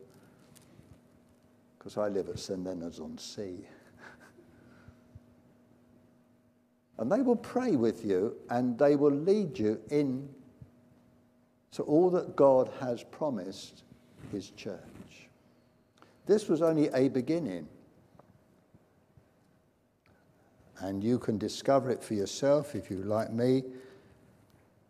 Because 1.79 1.99
I 1.99 2.09
live 2.09 2.31
at 2.31 2.39
St. 2.39 2.65
Leonard's 2.65 3.01
on 3.01 3.19
Sea. 3.19 3.67
and 6.99 7.13
they 7.13 7.21
will 7.21 7.37
pray 7.37 7.77
with 7.77 8.03
you 8.03 8.35
and 8.49 8.79
they 8.79 8.97
will 8.97 9.13
lead 9.13 9.59
you 9.59 9.79
in 9.91 10.27
to 11.73 11.83
all 11.83 12.11
that 12.11 12.37
God 12.37 12.71
has 12.81 13.03
promised 13.03 13.85
his 14.33 14.51
church. 14.51 14.81
This 16.27 16.49
was 16.49 16.63
only 16.63 16.89
a 16.89 17.09
beginning. 17.09 17.69
And 20.79 21.03
you 21.03 21.19
can 21.19 21.39
discover 21.39 21.91
it 21.91 22.03
for 22.03 22.15
yourself 22.15 22.75
if 22.75 22.91
you 22.91 22.99
like 22.99 23.33
me. 23.33 23.63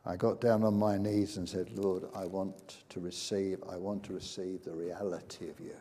I 0.05 0.17
got 0.17 0.41
down 0.41 0.63
on 0.63 0.79
my 0.79 0.97
knees 0.99 1.37
and 1.37 1.49
said, 1.49 1.71
Lord, 1.77 2.05
I 2.15 2.27
want 2.27 2.85
to 2.89 3.01
receive, 3.01 3.59
I 3.69 3.77
want 3.77 4.05
to 4.05 4.13
receive 4.13 4.65
the 4.65 4.73
reality 4.73 5.49
of 5.49 5.59
you. 5.61 5.75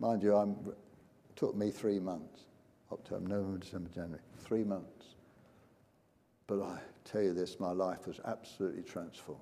Mind 0.00 0.22
you, 0.22 0.34
I'm, 0.34 0.56
it 0.66 1.36
took 1.36 1.56
me 1.56 1.70
three 1.70 1.98
months 1.98 2.42
October, 2.92 3.28
November, 3.28 3.58
December, 3.58 3.90
January, 3.94 4.20
three 4.38 4.64
months. 4.64 5.14
But 6.46 6.62
I 6.62 6.78
tell 7.10 7.22
you 7.22 7.32
this, 7.32 7.58
my 7.58 7.72
life 7.72 8.06
was 8.06 8.20
absolutely 8.24 8.82
transformed. 8.82 9.40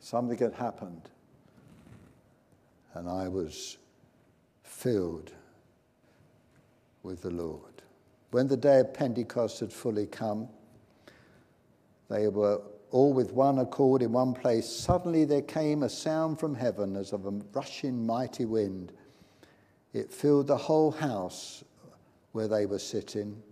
Something 0.00 0.38
had 0.38 0.54
happened 0.54 1.10
and 2.94 3.08
I 3.08 3.28
was 3.28 3.76
filled 4.62 5.32
with 7.02 7.22
the 7.22 7.30
Lord. 7.30 7.82
When 8.30 8.48
the 8.48 8.56
day 8.56 8.80
of 8.80 8.94
Pentecost 8.94 9.60
had 9.60 9.72
fully 9.72 10.06
come, 10.06 10.48
they 12.08 12.28
were 12.28 12.60
all 12.90 13.12
with 13.12 13.32
one 13.32 13.58
accord 13.58 14.00
in 14.00 14.12
one 14.12 14.32
place. 14.32 14.68
Suddenly 14.68 15.24
there 15.24 15.42
came 15.42 15.82
a 15.82 15.88
sound 15.88 16.40
from 16.40 16.54
heaven 16.54 16.96
as 16.96 17.12
of 17.12 17.26
a 17.26 17.30
rushing 17.52 18.06
mighty 18.06 18.44
wind. 18.44 18.92
It 19.92 20.10
filled 20.10 20.46
the 20.46 20.56
whole 20.56 20.90
house 20.90 21.64
where 22.32 22.48
they 22.48 22.64
were 22.64 22.78
sitting. 22.78 23.42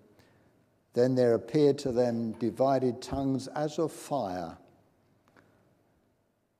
Then 0.94 1.16
there 1.16 1.34
appeared 1.34 1.76
to 1.78 1.92
them 1.92 2.32
divided 2.32 3.02
tongues 3.02 3.48
as 3.48 3.78
of 3.80 3.90
fire, 3.90 4.56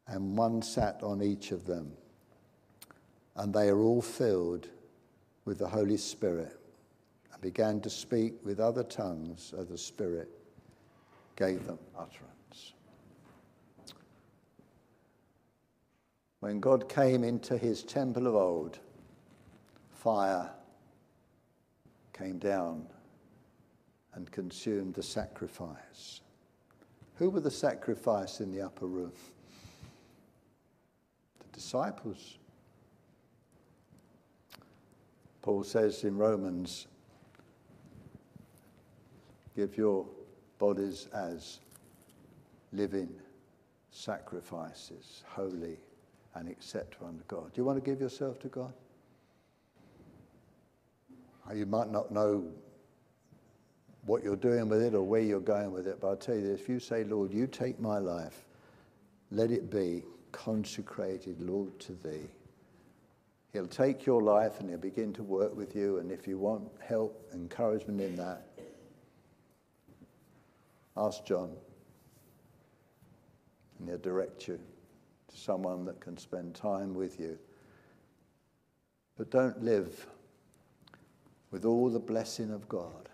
and 0.08 0.36
one 0.36 0.60
sat 0.60 1.02
on 1.02 1.22
each 1.22 1.52
of 1.52 1.64
them. 1.66 1.92
And 3.36 3.54
they 3.54 3.68
are 3.68 3.80
all 3.80 4.02
filled 4.02 4.68
with 5.44 5.58
the 5.58 5.68
Holy 5.68 5.96
Spirit 5.96 6.58
and 7.32 7.40
began 7.40 7.80
to 7.82 7.90
speak 7.90 8.34
with 8.44 8.58
other 8.58 8.82
tongues 8.82 9.54
as 9.56 9.68
the 9.68 9.78
Spirit 9.78 10.28
gave 11.36 11.66
them 11.66 11.78
utterance. 11.96 12.74
When 16.40 16.60
God 16.60 16.88
came 16.88 17.22
into 17.22 17.56
his 17.56 17.84
temple 17.84 18.26
of 18.26 18.34
old, 18.34 18.78
fire 19.92 20.50
came 22.12 22.38
down 22.38 22.86
and 24.14 24.30
consumed 24.30 24.94
the 24.94 25.02
sacrifice. 25.02 26.20
Who 27.16 27.30
were 27.30 27.40
the 27.40 27.50
sacrifice 27.50 28.40
in 28.40 28.52
the 28.52 28.62
upper 28.62 28.86
room? 28.86 29.12
The 31.40 31.46
disciples. 31.52 32.38
Paul 35.42 35.62
says 35.62 36.04
in 36.04 36.16
Romans, 36.16 36.86
give 39.54 39.76
your 39.76 40.06
bodies 40.58 41.08
as 41.12 41.60
living 42.72 43.10
sacrifices, 43.90 45.22
holy 45.26 45.78
and 46.34 46.48
acceptable 46.48 47.08
unto 47.08 47.22
God. 47.28 47.52
Do 47.52 47.60
you 47.60 47.64
want 47.64 47.82
to 47.82 47.90
give 47.90 48.00
yourself 48.00 48.40
to 48.40 48.48
God? 48.48 48.72
You 51.54 51.66
might 51.66 51.90
not 51.90 52.10
know 52.10 52.44
what 54.06 54.22
you're 54.22 54.36
doing 54.36 54.68
with 54.68 54.82
it 54.82 54.94
or 54.94 55.02
where 55.02 55.20
you're 55.20 55.40
going 55.40 55.72
with 55.72 55.86
it. 55.86 56.00
But 56.00 56.08
I'll 56.08 56.16
tell 56.16 56.34
you 56.34 56.42
this 56.42 56.60
if 56.60 56.68
you 56.68 56.78
say, 56.78 57.04
Lord, 57.04 57.32
you 57.32 57.46
take 57.46 57.80
my 57.80 57.98
life, 57.98 58.44
let 59.30 59.50
it 59.50 59.70
be 59.70 60.02
consecrated, 60.32 61.40
Lord, 61.40 61.78
to 61.80 61.92
thee. 61.92 62.28
He'll 63.52 63.66
take 63.66 64.04
your 64.04 64.20
life 64.20 64.60
and 64.60 64.68
he'll 64.68 64.78
begin 64.78 65.12
to 65.14 65.22
work 65.22 65.56
with 65.56 65.76
you. 65.76 65.98
And 65.98 66.10
if 66.10 66.26
you 66.26 66.38
want 66.38 66.68
help, 66.84 67.24
encouragement 67.32 68.00
in 68.00 68.16
that, 68.16 68.48
ask 70.96 71.24
John. 71.24 71.50
And 73.78 73.88
he'll 73.88 73.98
direct 73.98 74.48
you 74.48 74.58
to 75.28 75.36
someone 75.36 75.84
that 75.84 76.00
can 76.00 76.18
spend 76.18 76.54
time 76.54 76.94
with 76.94 77.20
you. 77.20 77.38
But 79.16 79.30
don't 79.30 79.62
live 79.62 80.06
with 81.52 81.64
all 81.64 81.88
the 81.88 82.00
blessing 82.00 82.50
of 82.50 82.68
God 82.68 83.08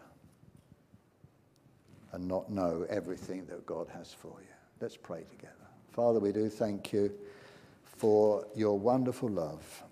and 2.13 2.27
not 2.27 2.51
know 2.51 2.87
everything 2.89 3.47
that 3.47 3.65
God 3.67 3.89
has 3.95 4.13
for 4.13 4.35
you. 4.41 4.55
Let's 4.81 4.97
pray 4.97 5.23
together. 5.31 5.55
Father, 5.93 6.21
we 6.21 6.33
do 6.33 6.49
thank 6.49 6.93
you 6.93 7.13
for 7.85 8.47
your 8.55 8.79
wonderful 8.79 9.29
love. 9.29 9.83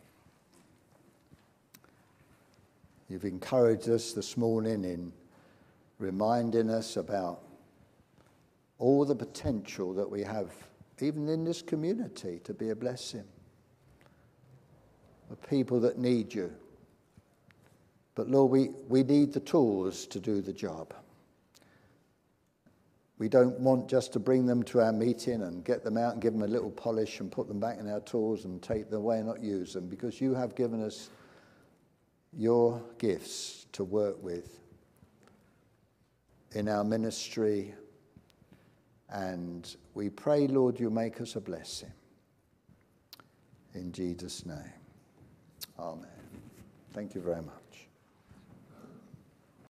You've 3.08 3.24
encouraged 3.24 3.88
us 3.88 4.12
this 4.12 4.36
morning 4.36 4.84
in 4.84 5.12
reminding 5.98 6.70
us 6.70 6.96
about 6.96 7.40
all 8.78 9.04
the 9.04 9.14
potential 9.14 9.92
that 9.94 10.08
we 10.08 10.22
have, 10.22 10.52
even 11.00 11.28
in 11.28 11.44
this 11.44 11.62
community, 11.62 12.40
to 12.44 12.54
be 12.54 12.70
a 12.70 12.76
blessing. 12.76 13.24
The 15.30 15.36
people 15.36 15.80
that 15.80 15.98
need 15.98 16.32
you. 16.32 16.52
But 18.14 18.28
Lord, 18.28 18.50
we, 18.50 18.70
we 18.88 19.02
need 19.02 19.32
the 19.32 19.40
tools 19.40 20.06
to 20.06 20.20
do 20.20 20.40
the 20.40 20.52
job. 20.52 20.94
We 23.18 23.28
don't 23.28 23.58
want 23.58 23.88
just 23.88 24.12
to 24.12 24.20
bring 24.20 24.46
them 24.46 24.62
to 24.64 24.80
our 24.80 24.92
meeting 24.92 25.42
and 25.42 25.64
get 25.64 25.82
them 25.82 25.96
out 25.96 26.12
and 26.12 26.22
give 26.22 26.32
them 26.32 26.42
a 26.42 26.46
little 26.46 26.70
polish 26.70 27.18
and 27.18 27.30
put 27.30 27.48
them 27.48 27.58
back 27.58 27.78
in 27.78 27.90
our 27.90 28.00
tools 28.00 28.44
and 28.44 28.62
take 28.62 28.90
them 28.90 29.00
away 29.00 29.18
and 29.18 29.26
not 29.26 29.42
use 29.42 29.72
them 29.72 29.88
because 29.88 30.20
you 30.20 30.34
have 30.34 30.54
given 30.54 30.82
us 30.82 31.10
your 32.32 32.80
gifts 32.98 33.66
to 33.72 33.82
work 33.82 34.22
with 34.22 34.60
in 36.52 36.68
our 36.68 36.84
ministry. 36.84 37.74
And 39.10 39.74
we 39.94 40.10
pray, 40.10 40.46
Lord, 40.46 40.78
you 40.78 40.88
make 40.90 41.20
us 41.20 41.34
a 41.34 41.40
blessing. 41.40 41.92
In 43.74 43.90
Jesus' 43.90 44.46
name. 44.46 44.72
Amen. 45.78 46.06
Thank 46.92 47.14
you 47.14 47.20
very 47.20 47.42
much. 47.42 47.67